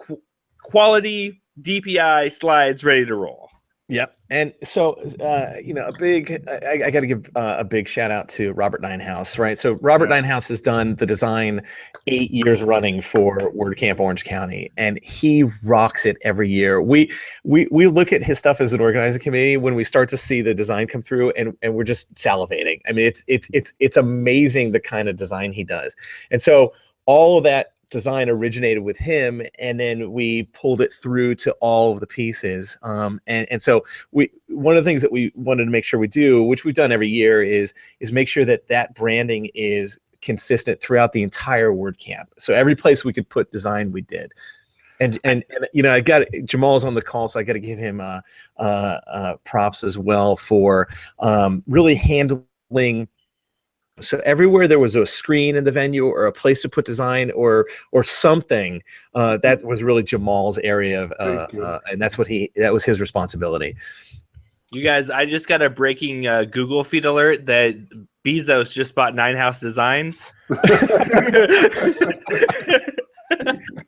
qu- 0.00 0.22
quality 0.62 1.42
DPI 1.62 2.32
slides 2.32 2.84
ready 2.84 3.04
to 3.06 3.14
roll. 3.14 3.50
Yep. 3.90 4.16
And 4.30 4.54
so, 4.62 4.92
uh, 5.18 5.54
you 5.60 5.74
know, 5.74 5.82
a 5.82 5.92
big, 5.98 6.48
I, 6.48 6.84
I 6.86 6.90
got 6.92 7.00
to 7.00 7.08
give 7.08 7.28
uh, 7.34 7.56
a 7.58 7.64
big 7.64 7.88
shout 7.88 8.12
out 8.12 8.28
to 8.28 8.52
Robert 8.52 8.80
Ninehouse, 8.80 9.36
right? 9.36 9.58
So, 9.58 9.72
Robert 9.80 10.08
Ninehouse 10.08 10.46
has 10.46 10.60
done 10.60 10.94
the 10.94 11.06
design 11.06 11.60
eight 12.06 12.30
years 12.30 12.62
running 12.62 13.00
for 13.00 13.38
WordCamp 13.38 13.98
Orange 13.98 14.22
County, 14.22 14.70
and 14.76 15.00
he 15.02 15.42
rocks 15.64 16.06
it 16.06 16.18
every 16.22 16.48
year. 16.48 16.80
We 16.80 17.10
we 17.42 17.66
we 17.72 17.88
look 17.88 18.12
at 18.12 18.22
his 18.22 18.38
stuff 18.38 18.60
as 18.60 18.72
an 18.72 18.80
organizing 18.80 19.20
committee 19.20 19.56
when 19.56 19.74
we 19.74 19.82
start 19.82 20.08
to 20.10 20.16
see 20.16 20.40
the 20.40 20.54
design 20.54 20.86
come 20.86 21.02
through, 21.02 21.30
and 21.30 21.56
and 21.60 21.74
we're 21.74 21.82
just 21.82 22.14
salivating. 22.14 22.80
I 22.88 22.92
mean, 22.92 23.06
it's 23.06 23.24
it's 23.26 23.50
it's 23.52 23.72
it's 23.80 23.96
amazing 23.96 24.70
the 24.70 24.78
kind 24.78 25.08
of 25.08 25.16
design 25.16 25.50
he 25.50 25.64
does, 25.64 25.96
and 26.30 26.40
so 26.40 26.72
all 27.06 27.38
of 27.38 27.42
that 27.42 27.72
design 27.90 28.28
originated 28.28 28.82
with 28.82 28.96
him 28.96 29.42
and 29.58 29.78
then 29.80 30.12
we 30.12 30.44
pulled 30.52 30.80
it 30.80 30.92
through 30.92 31.34
to 31.34 31.52
all 31.60 31.92
of 31.92 32.00
the 32.00 32.06
pieces 32.06 32.78
um, 32.82 33.20
and, 33.26 33.50
and 33.50 33.62
so 33.62 33.84
we 34.12 34.30
one 34.48 34.76
of 34.76 34.84
the 34.84 34.88
things 34.88 35.02
that 35.02 35.12
we 35.12 35.32
wanted 35.34 35.64
to 35.64 35.70
make 35.70 35.84
sure 35.84 35.98
we 36.00 36.08
do 36.08 36.42
which 36.42 36.64
we've 36.64 36.74
done 36.74 36.92
every 36.92 37.08
year 37.08 37.42
is 37.42 37.74
is 37.98 38.12
make 38.12 38.28
sure 38.28 38.44
that 38.44 38.68
that 38.68 38.94
branding 38.94 39.50
is 39.54 39.98
consistent 40.20 40.80
throughout 40.80 41.12
the 41.12 41.22
entire 41.22 41.70
WordCamp. 41.70 42.26
So 42.38 42.54
every 42.54 42.76
place 42.76 43.04
we 43.04 43.12
could 43.12 43.28
put 43.28 43.50
design, 43.52 43.92
we 43.92 44.02
did. 44.02 44.32
And, 45.00 45.18
and, 45.24 45.44
and 45.50 45.66
you 45.72 45.82
know, 45.82 45.92
I 45.92 46.00
got 46.00 46.26
Jamal's 46.44 46.84
on 46.84 46.94
the 46.94 47.02
call, 47.02 47.28
so 47.28 47.40
I 47.40 47.42
got 47.42 47.54
to 47.54 47.60
give 47.60 47.78
him 47.78 48.00
uh, 48.00 48.20
uh, 48.58 49.00
uh, 49.06 49.36
props 49.44 49.82
as 49.82 49.96
well 49.96 50.36
for 50.36 50.88
um, 51.20 51.64
really 51.66 51.94
handling 51.94 53.08
so 54.00 54.20
everywhere 54.24 54.66
there 54.66 54.78
was 54.78 54.96
a 54.96 55.06
screen 55.06 55.56
in 55.56 55.64
the 55.64 55.72
venue 55.72 56.06
or 56.06 56.26
a 56.26 56.32
place 56.32 56.62
to 56.62 56.68
put 56.68 56.84
design 56.84 57.30
or 57.32 57.66
or 57.92 58.02
something 58.02 58.82
uh, 59.14 59.36
that 59.38 59.64
was 59.64 59.82
really 59.82 60.02
jamal's 60.02 60.58
area 60.58 61.02
of 61.02 61.12
uh, 61.20 61.46
uh, 61.62 61.78
and 61.90 62.00
that's 62.00 62.18
what 62.18 62.26
he 62.26 62.50
that 62.56 62.72
was 62.72 62.84
his 62.84 63.00
responsibility 63.00 63.76
You 64.72 64.84
guys, 64.84 65.10
I 65.10 65.24
just 65.24 65.48
got 65.48 65.62
a 65.62 65.68
breaking 65.68 66.28
uh, 66.28 66.44
Google 66.44 66.84
feed 66.84 67.04
alert 67.04 67.46
that 67.46 67.74
Bezos 68.24 68.72
just 68.72 68.94
bought 68.94 69.16
Nine 69.16 69.36
House 69.36 69.58
Designs. 69.58 70.30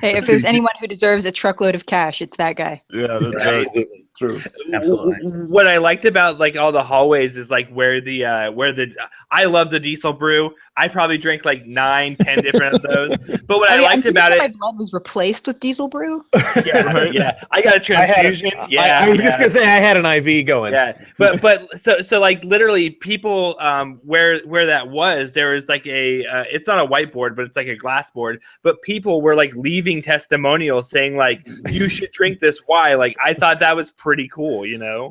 Hey, 0.00 0.16
if 0.16 0.26
there's 0.26 0.44
anyone 0.44 0.72
who 0.78 0.86
deserves 0.86 1.24
a 1.24 1.32
truckload 1.32 1.74
of 1.74 1.86
cash, 1.86 2.22
it's 2.22 2.36
that 2.36 2.54
guy. 2.54 2.80
Yeah, 2.92 3.18
that's 3.20 3.44
right. 3.44 3.56
absolutely 3.56 3.97
True. 4.18 4.42
Absolutely. 4.72 5.30
What 5.46 5.68
I 5.68 5.76
liked 5.76 6.04
about 6.04 6.38
like 6.38 6.56
all 6.56 6.72
the 6.72 6.82
hallways 6.82 7.36
is 7.36 7.50
like 7.50 7.70
where 7.70 8.00
the 8.00 8.24
uh 8.24 8.50
where 8.50 8.72
the 8.72 8.92
I 9.30 9.44
love 9.44 9.70
the 9.70 9.78
diesel 9.78 10.12
brew. 10.12 10.54
I 10.76 10.88
probably 10.88 11.18
drank 11.18 11.44
like 11.44 11.66
nine, 11.66 12.16
ten 12.16 12.40
different 12.42 12.76
of 12.76 12.82
those. 12.82 13.16
But 13.48 13.58
what 13.58 13.70
I, 13.70 13.78
mean, 13.78 13.86
I'm 13.86 13.96
liked 13.96 14.06
about 14.06 14.32
it, 14.32 14.38
my 14.38 14.48
blood 14.48 14.78
was 14.78 14.92
replaced 14.92 15.46
with 15.46 15.58
diesel 15.58 15.88
brew. 15.88 16.24
yeah, 16.34 17.04
yeah, 17.04 17.42
I 17.50 17.62
got 17.62 17.88
a 17.88 17.96
I, 17.96 18.04
had 18.04 18.26
a- 18.26 18.30
transfusion. 18.30 18.58
I- 18.58 18.66
yeah, 18.68 19.00
I, 19.00 19.08
was 19.08 19.18
just 19.18 19.38
gonna 19.38 19.50
say 19.50 19.62
i 19.62 19.76
had 19.76 19.96
an 19.96 20.04
iv 20.04 20.46
going 20.46 20.72
yeah 20.72 21.00
but 21.16 21.40
but 21.40 21.78
so 21.78 22.02
so 22.02 22.20
like 22.20 22.42
literally 22.44 22.90
people 22.90 23.56
um 23.58 24.00
where 24.04 24.40
where 24.40 24.66
that 24.66 24.88
was 24.88 25.32
there 25.32 25.54
was 25.54 25.68
like 25.68 25.86
a 25.86 26.26
uh, 26.26 26.44
it's 26.50 26.68
not 26.68 26.84
a 26.84 26.86
whiteboard 26.86 27.34
but 27.36 27.44
it's 27.46 27.56
like 27.56 27.68
a 27.68 27.76
glass 27.76 28.10
board 28.10 28.42
but 28.62 28.80
people 28.82 29.22
were 29.22 29.34
like 29.34 29.54
leaving 29.54 30.02
testimonials 30.02 30.90
saying 30.90 31.16
like 31.16 31.48
you 31.70 31.88
should 31.88 32.10
drink 32.12 32.40
this 32.40 32.60
why 32.66 32.94
like 32.94 33.16
i 33.24 33.32
thought 33.32 33.60
that 33.60 33.74
was 33.74 33.90
pretty 34.08 34.28
cool 34.28 34.64
you 34.64 34.78
know 34.78 35.10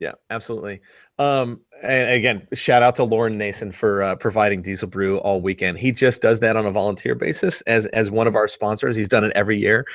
Yeah, 0.00 0.12
absolutely. 0.30 0.80
Um, 1.18 1.60
and 1.82 2.10
again, 2.10 2.48
shout 2.54 2.82
out 2.82 2.96
to 2.96 3.04
Lauren 3.04 3.36
Nason 3.36 3.70
for 3.70 4.02
uh, 4.02 4.16
providing 4.16 4.62
Diesel 4.62 4.88
Brew 4.88 5.18
all 5.18 5.42
weekend. 5.42 5.78
He 5.78 5.92
just 5.92 6.22
does 6.22 6.40
that 6.40 6.56
on 6.56 6.64
a 6.64 6.70
volunteer 6.70 7.14
basis 7.14 7.60
as 7.62 7.84
as 7.88 8.10
one 8.10 8.26
of 8.26 8.34
our 8.34 8.48
sponsors. 8.48 8.96
He's 8.96 9.10
done 9.10 9.24
it 9.24 9.32
every 9.34 9.58
year, 9.58 9.86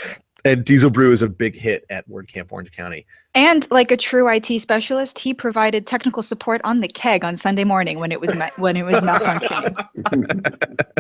and 0.46 0.64
Diesel 0.64 0.92
Brew 0.92 1.12
is 1.12 1.24
a 1.24 1.28
big 1.28 1.56
hit 1.56 1.86
at 1.90 2.08
WordCamp 2.08 2.52
Orange 2.52 2.72
County. 2.72 3.08
And 3.34 3.70
like 3.72 3.90
a 3.90 3.98
true 3.98 4.30
IT 4.30 4.60
specialist, 4.60 5.18
he 5.18 5.34
provided 5.34 5.88
technical 5.88 6.22
support 6.22 6.62
on 6.64 6.82
the 6.82 6.88
keg 6.88 7.26
on 7.26 7.36
Sunday 7.36 7.64
morning 7.64 7.98
when 7.98 8.12
it 8.12 8.22
was 8.22 8.34
ma- 8.36 8.52
when 8.58 8.78
it 8.78 8.84
was 8.84 8.96
malfunctioning. 9.02 9.76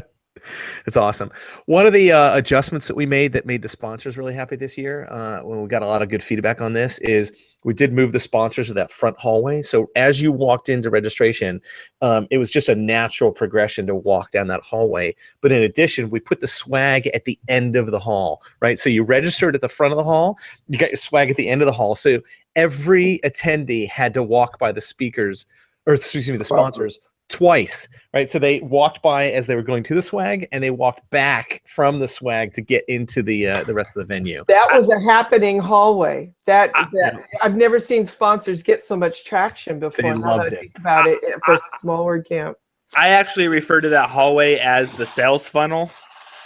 It's 0.88 0.98
awesome. 0.98 1.32
One 1.66 1.88
of 1.88 1.94
the 1.94 2.12
uh, 2.12 2.38
adjustments 2.38 2.88
that 2.88 2.96
we 2.96 3.06
made 3.06 3.34
that 3.34 3.46
made 3.46 3.62
the 3.62 3.70
sponsors 3.70 4.18
really 4.18 4.34
happy 4.34 4.56
this 4.56 4.78
year, 4.78 5.08
uh, 5.10 5.40
when 5.40 5.62
we 5.62 5.68
got 5.68 5.82
a 5.82 5.88
lot 5.88 6.02
of 6.02 6.10
good 6.10 6.22
feedback 6.22 6.62
on 6.62 6.74
this, 6.74 7.00
is 7.00 7.32
we 7.64 7.74
did 7.74 7.92
move 7.92 8.12
the 8.12 8.20
sponsors 8.20 8.68
to 8.68 8.74
that 8.74 8.92
front 8.92 9.18
hallway. 9.18 9.62
So 9.62 9.88
as 9.96 10.22
you 10.22 10.32
walked 10.32 10.70
into 10.70 10.90
registration, 10.90 11.62
um, 12.02 12.28
it 12.30 12.38
was 12.38 12.52
just 12.52 12.70
a 12.70 12.76
natural 12.76 13.32
progression 13.32 13.88
to 13.88 13.96
walk 13.96 14.32
down 14.32 14.48
that 14.48 14.62
hallway. 14.62 15.16
But 15.42 15.52
in 15.52 15.64
addition, 15.64 16.10
we 16.12 16.20
put 16.20 16.40
the 16.40 16.48
swag 16.48 17.08
at 17.08 17.26
the 17.26 17.40
end 17.48 17.76
of 17.76 17.90
the 17.90 18.00
hall, 18.00 18.44
right? 18.60 18.78
So 18.78 18.90
you 18.90 19.04
registered 19.04 19.56
at 19.56 19.62
the 19.62 19.70
front 19.70 19.92
of 19.92 19.98
the 19.98 20.04
hall, 20.04 20.38
you 20.68 20.78
got 20.78 20.90
your 20.90 20.98
swag 20.98 21.32
at 21.32 21.38
the 21.38 21.50
end 21.50 21.62
of 21.62 21.66
the 21.66 21.72
hall. 21.72 21.96
So 21.96 22.22
every 22.56 23.20
attendee 23.24 23.88
had 23.90 24.14
to 24.14 24.24
walk 24.24 24.60
by 24.60 24.72
the 24.72 24.82
speakers, 24.82 25.46
or 25.88 25.96
excuse 25.96 26.30
me, 26.30 26.38
the 26.38 26.44
sponsors 26.44 27.00
twice, 27.30 27.88
right? 28.14 28.30
So 28.30 28.38
they 28.40 28.60
walked 28.62 29.02
by 29.02 29.32
as 29.32 29.48
they 29.48 29.56
were 29.56 29.62
going 29.64 29.84
to 29.84 29.96
the 29.96 30.02
swag, 30.02 30.48
and 30.52 30.64
they 30.64 30.70
walked 30.70 31.10
back 31.10 31.62
from 31.68 32.00
the 32.00 32.08
swag 32.08 32.54
to 32.54 32.62
get 32.62 32.84
into 32.88 33.24
the 33.24 33.48
uh, 33.48 33.64
the 33.64 33.74
rest 33.74 33.96
of 33.96 34.02
the 34.08 34.14
venue. 34.14 34.44
That 34.48 34.68
was 34.74 34.90
a 34.90 35.00
happening 35.00 35.60
hallway. 35.60 36.32
That, 36.46 36.72
I- 36.76 36.88
that 36.94 37.24
I've 37.42 37.56
never 37.56 37.80
seen 37.80 38.06
sponsors 38.06 38.62
get 38.64 38.82
so 38.84 38.96
much 38.96 39.24
traction 39.26 39.80
before. 39.80 40.14
now 40.16 40.22
that 40.22 40.38
loved 40.38 40.54
I 40.54 40.56
it. 40.56 40.60
think 40.60 40.78
about 40.78 41.08
it 41.08 41.20
for 41.46 41.56
a 41.56 41.60
small 41.80 42.06
word 42.06 42.28
camp. 42.28 42.58
i 42.96 43.10
actually 43.10 43.48
refer 43.48 43.82
to 43.82 43.90
that 43.90 44.10
hallway 44.10 44.56
as 44.58 44.92
the 44.94 45.06
sales 45.06 45.48
funnel 45.48 45.90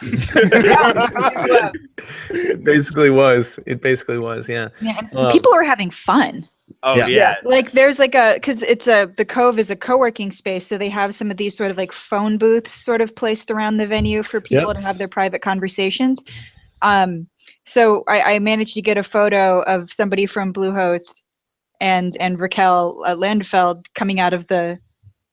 Yeah. 0.01 1.71
it 2.29 2.63
basically 2.63 3.09
was. 3.09 3.59
It 3.65 3.81
basically 3.81 4.17
was. 4.19 4.47
Yeah. 4.47 4.69
Yeah, 4.81 5.01
Um, 5.13 5.31
people 5.31 5.53
are 5.53 5.63
having 5.63 5.91
fun. 5.91 6.47
Oh 6.83 6.95
Yeah. 6.95 7.07
yeah, 7.07 7.35
Like 7.43 7.71
there's 7.71 7.99
like 7.99 8.15
a 8.15 8.33
because 8.35 8.61
it's 8.61 8.87
a 8.87 9.11
the 9.17 9.25
Cove 9.25 9.59
is 9.59 9.69
a 9.69 9.75
co-working 9.75 10.31
space, 10.31 10.67
so 10.67 10.77
they 10.77 10.89
have 10.89 11.15
some 11.15 11.29
of 11.31 11.37
these 11.37 11.55
sort 11.55 11.71
of 11.71 11.77
like 11.77 11.91
phone 11.91 12.37
booths 12.37 12.71
sort 12.71 13.01
of 13.01 13.15
placed 13.15 13.51
around 13.51 13.77
the 13.77 13.87
venue 13.87 14.23
for 14.23 14.41
people 14.41 14.73
to 14.73 14.81
have 14.81 14.97
their 14.97 15.07
private 15.07 15.41
conversations. 15.41 16.23
Um, 16.81 17.27
so 17.65 18.03
I, 18.07 18.35
I 18.35 18.39
managed 18.39 18.73
to 18.75 18.81
get 18.81 18.97
a 18.97 19.03
photo 19.03 19.61
of 19.63 19.91
somebody 19.91 20.25
from 20.25 20.53
Bluehost 20.53 21.21
and 21.81 22.15
and 22.19 22.39
Raquel 22.39 23.03
uh, 23.05 23.15
Landefeld 23.15 23.85
coming 23.95 24.19
out 24.19 24.33
of 24.33 24.47
the 24.47 24.79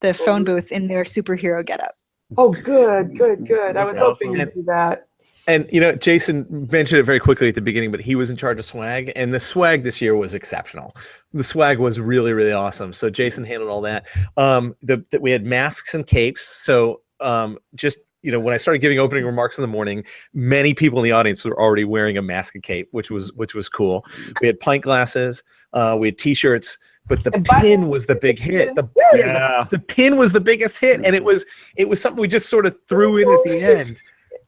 the 0.02 0.12
phone 0.14 0.44
booth 0.44 0.70
in 0.72 0.88
their 0.88 1.04
superhero 1.04 1.64
getup. 1.64 1.94
Oh, 2.36 2.50
good, 2.50 3.16
good, 3.16 3.46
good. 3.46 3.76
I 3.76 3.84
was 3.84 3.98
hoping 3.98 4.30
Awesome. 4.32 4.48
to 4.48 4.54
do 4.54 4.62
that. 4.64 5.06
And 5.46 5.68
you 5.72 5.80
know, 5.80 5.94
Jason 5.94 6.46
mentioned 6.70 6.98
it 6.98 7.04
very 7.04 7.20
quickly 7.20 7.48
at 7.48 7.54
the 7.54 7.60
beginning, 7.60 7.90
but 7.90 8.00
he 8.00 8.14
was 8.16 8.30
in 8.30 8.36
charge 8.36 8.58
of 8.58 8.64
swag, 8.64 9.12
and 9.14 9.32
the 9.32 9.40
swag 9.40 9.84
this 9.84 10.00
year 10.00 10.16
was 10.16 10.34
exceptional. 10.34 10.96
The 11.32 11.44
swag 11.44 11.78
was 11.78 12.00
really, 12.00 12.32
really 12.32 12.52
awesome. 12.52 12.92
So 12.92 13.10
Jason 13.10 13.44
handled 13.44 13.70
all 13.70 13.80
that. 13.82 14.06
Um, 14.36 14.74
the, 14.82 15.04
the 15.10 15.20
we 15.20 15.30
had 15.30 15.46
masks 15.46 15.94
and 15.94 16.06
capes. 16.06 16.42
So 16.42 17.00
um, 17.20 17.58
just 17.74 17.98
you 18.22 18.32
know, 18.32 18.40
when 18.40 18.54
I 18.54 18.56
started 18.56 18.80
giving 18.80 18.98
opening 18.98 19.24
remarks 19.24 19.56
in 19.56 19.62
the 19.62 19.68
morning, 19.68 20.04
many 20.34 20.74
people 20.74 20.98
in 20.98 21.04
the 21.04 21.12
audience 21.12 21.44
were 21.44 21.60
already 21.60 21.84
wearing 21.84 22.18
a 22.18 22.22
mask 22.22 22.54
and 22.56 22.62
cape, 22.62 22.88
which 22.90 23.08
was 23.10 23.32
which 23.34 23.54
was 23.54 23.68
cool. 23.68 24.04
We 24.40 24.48
had 24.48 24.58
pint 24.58 24.82
glasses, 24.82 25.44
uh, 25.74 25.96
we 25.98 26.08
had 26.08 26.18
t-shirts, 26.18 26.76
but 27.06 27.22
the 27.22 27.30
pin 27.60 27.88
was 27.88 28.06
the 28.06 28.16
big 28.16 28.38
hit. 28.40 28.74
The, 28.74 28.88
Yeah. 29.14 29.66
the 29.70 29.78
pin 29.78 30.16
was 30.16 30.32
the 30.32 30.40
biggest 30.40 30.78
hit, 30.78 31.04
and 31.04 31.14
it 31.14 31.22
was 31.22 31.46
it 31.76 31.88
was 31.88 32.00
something 32.02 32.20
we 32.20 32.26
just 32.26 32.48
sort 32.48 32.66
of 32.66 32.76
threw 32.88 33.18
in 33.18 33.30
at 33.30 33.44
the 33.44 33.64
end. 33.64 33.96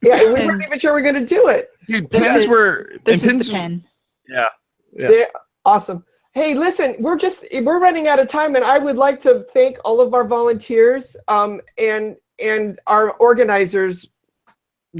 Yeah, 0.02 0.22
we 0.32 0.46
weren't 0.46 0.62
even 0.62 0.78
sure 0.78 0.94
we 0.94 1.00
are 1.00 1.12
going 1.12 1.26
to 1.26 1.34
do 1.34 1.48
it. 1.48 1.70
Dude, 1.86 2.08
This 2.10 2.20
pins 2.22 2.42
is- 2.44 2.48
were 2.48 2.92
This 3.04 3.16
is 3.16 3.22
pins. 3.22 3.46
the 3.48 3.52
pen. 3.54 3.84
Yeah. 4.28 4.48
Yeah. 4.92 5.08
They're 5.08 5.28
awesome. 5.64 6.04
Hey, 6.32 6.54
listen, 6.54 6.94
we're 7.00 7.16
just 7.16 7.44
we're 7.62 7.80
running 7.80 8.06
out 8.06 8.20
of 8.20 8.28
time, 8.28 8.54
and 8.54 8.64
I 8.64 8.78
would 8.78 8.96
like 8.96 9.18
to 9.22 9.40
thank 9.52 9.78
all 9.84 10.00
of 10.00 10.14
our 10.14 10.24
volunteers 10.24 11.16
um, 11.26 11.60
and 11.78 12.16
and 12.38 12.78
our 12.86 13.12
organizers 13.14 14.10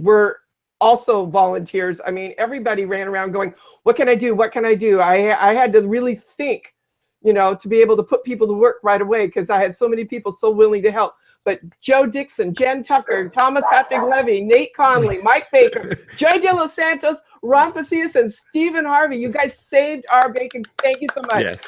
were 0.03 0.41
also 0.81 1.27
volunteers. 1.27 2.01
I 2.05 2.11
mean, 2.11 2.35
everybody 2.39 2.87
ran 2.87 3.07
around 3.07 3.33
going, 3.33 3.55
"What 3.85 3.95
can 3.97 4.09
I 4.09 4.15
do? 4.17 4.35
What 4.35 4.51
can 4.53 4.65
I 4.65 4.75
do?" 4.75 5.01
I 5.01 5.51
I 5.51 5.55
had 5.55 5.73
to 5.75 5.87
really 5.87 6.17
think, 6.17 6.75
you 7.23 7.33
know, 7.33 7.55
to 7.55 7.69
be 7.69 7.81
able 7.81 7.97
to 7.97 8.03
put 8.03 8.25
people 8.25 8.47
to 8.49 8.55
work 8.55 8.79
right 8.83 9.01
away 9.01 9.27
because 9.27 9.49
I 9.51 9.61
had 9.61 9.77
so 9.77 9.89
many 9.89 10.05
people 10.05 10.33
so 10.33 10.51
willing 10.51 10.83
to 10.83 10.91
help. 10.91 11.15
But 11.45 11.61
Joe 11.81 12.07
Dixon, 12.07 12.53
Jen 12.53 12.83
Tucker, 12.83 13.29
Thomas 13.31 13.65
Patrick 13.71 14.03
Levy, 14.03 14.43
Nate 14.43 14.75
Conley, 14.75 15.19
Mike 15.23 15.47
Baker, 15.51 15.97
Joy 16.17 16.39
De 16.41 16.53
Los 16.53 16.75
Santos, 16.75 17.23
Ron 17.43 17.73
Pasillas, 17.73 18.17
and 18.17 18.31
Stephen 18.31 18.85
Harvey. 18.85 19.17
You 19.17 19.31
guys 19.31 19.59
saved 19.59 20.05
our 20.11 20.33
bacon. 20.33 20.65
Thank 20.79 21.01
you 21.01 21.09
so 21.13 21.23
much. 21.23 21.43
Yes, 21.43 21.67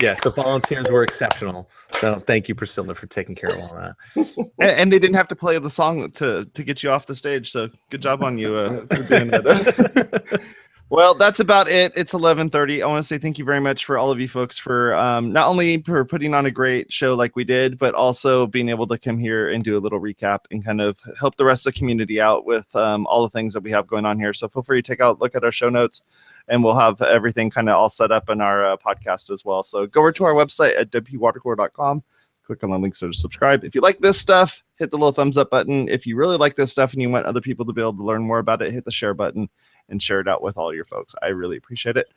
yes, 0.00 0.20
the 0.20 0.30
volunteers 0.30 0.90
were 0.90 1.02
exceptional. 1.02 1.70
So 1.98 2.20
thank 2.26 2.48
you, 2.48 2.54
Priscilla, 2.54 2.94
for 2.94 3.06
taking 3.06 3.34
care 3.34 3.50
of 3.50 3.60
all 3.60 3.74
that. 3.74 3.96
And, 4.58 4.70
and 4.70 4.92
they 4.92 4.98
didn't 4.98 5.16
have 5.16 5.28
to 5.28 5.36
play 5.36 5.58
the 5.58 5.70
song 5.70 6.10
to 6.12 6.44
to 6.44 6.62
get 6.62 6.82
you 6.82 6.90
off 6.90 7.06
the 7.06 7.14
stage. 7.14 7.50
So 7.50 7.70
good 7.90 8.02
job 8.02 8.22
on 8.22 8.38
you 8.38 8.54
uh, 8.54 8.86
for 8.86 9.02
doing 9.02 9.30
that. 9.30 10.40
well, 10.92 11.14
that's 11.14 11.40
about 11.40 11.68
it. 11.68 11.90
It's 11.96 12.12
eleven 12.12 12.50
thirty. 12.50 12.82
I 12.82 12.86
want 12.86 13.02
to 13.02 13.06
say 13.06 13.16
thank 13.16 13.38
you 13.38 13.46
very 13.46 13.60
much 13.60 13.86
for 13.86 13.96
all 13.96 14.10
of 14.10 14.20
you 14.20 14.28
folks 14.28 14.58
for 14.58 14.94
um, 14.94 15.32
not 15.32 15.48
only 15.48 15.80
for 15.80 16.04
putting 16.04 16.34
on 16.34 16.44
a 16.44 16.50
great 16.50 16.92
show 16.92 17.14
like 17.14 17.34
we 17.34 17.44
did, 17.44 17.78
but 17.78 17.94
also 17.94 18.46
being 18.46 18.68
able 18.68 18.86
to 18.88 18.98
come 18.98 19.18
here 19.18 19.50
and 19.50 19.64
do 19.64 19.78
a 19.78 19.80
little 19.80 20.00
recap 20.00 20.40
and 20.50 20.62
kind 20.62 20.82
of 20.82 21.00
help 21.18 21.36
the 21.36 21.46
rest 21.46 21.66
of 21.66 21.72
the 21.72 21.78
community 21.78 22.20
out 22.20 22.44
with 22.44 22.76
um, 22.76 23.06
all 23.06 23.22
the 23.22 23.30
things 23.30 23.54
that 23.54 23.62
we 23.62 23.70
have 23.70 23.86
going 23.86 24.04
on 24.04 24.18
here. 24.18 24.34
So 24.34 24.48
feel 24.48 24.62
free 24.62 24.82
to 24.82 24.86
take 24.86 25.00
out 25.00 25.18
look 25.18 25.34
at 25.34 25.44
our 25.44 25.52
show 25.52 25.70
notes. 25.70 26.02
and 26.48 26.62
we'll 26.62 26.74
have 26.74 27.00
everything 27.02 27.50
kind 27.50 27.68
of 27.68 27.76
all 27.76 27.88
set 27.88 28.12
up 28.12 28.28
in 28.28 28.40
our 28.40 28.72
uh, 28.72 28.76
podcast 28.76 29.30
as 29.30 29.44
well. 29.44 29.62
So 29.62 29.86
go 29.86 30.00
over 30.00 30.12
to 30.12 30.24
our 30.24 30.34
website 30.34 30.78
at 30.78 30.90
WPwatercooler.com. 30.90 32.02
Click 32.44 32.64
on 32.64 32.70
the 32.70 32.78
links 32.78 33.00
to 33.00 33.12
subscribe. 33.12 33.64
If 33.64 33.74
you 33.74 33.80
like 33.80 34.00
this 34.00 34.18
stuff, 34.18 34.62
hit 34.76 34.90
the 34.90 34.96
little 34.96 35.12
thumbs 35.12 35.36
up 35.36 35.50
button. 35.50 35.88
If 35.88 36.06
you 36.06 36.16
really 36.16 36.36
like 36.36 36.56
this 36.56 36.72
stuff 36.72 36.92
and 36.92 37.00
you 37.00 37.08
want 37.08 37.26
other 37.26 37.40
people 37.40 37.64
to 37.66 37.72
be 37.72 37.80
able 37.80 37.96
to 37.96 38.04
learn 38.04 38.22
more 38.22 38.40
about 38.40 38.62
it, 38.62 38.72
hit 38.72 38.84
the 38.84 38.90
share 38.90 39.14
button 39.14 39.48
and 39.88 40.02
share 40.02 40.20
it 40.20 40.28
out 40.28 40.42
with 40.42 40.56
all 40.56 40.74
your 40.74 40.84
folks. 40.84 41.14
I 41.22 41.28
really 41.28 41.56
appreciate 41.56 41.96
it. 41.96 42.08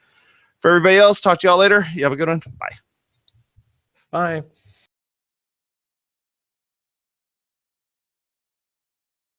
For 0.62 0.70
everybody 0.70 0.98
else, 0.98 1.22
talk 1.22 1.40
to 1.40 1.48
y'all 1.48 1.58
later. 1.58 1.86
You 1.94 2.04
have 2.04 2.14
a 2.14 2.16
good 2.16 2.28
one. 2.28 2.42
Bye. 2.60 2.76
Bye. 4.12 4.44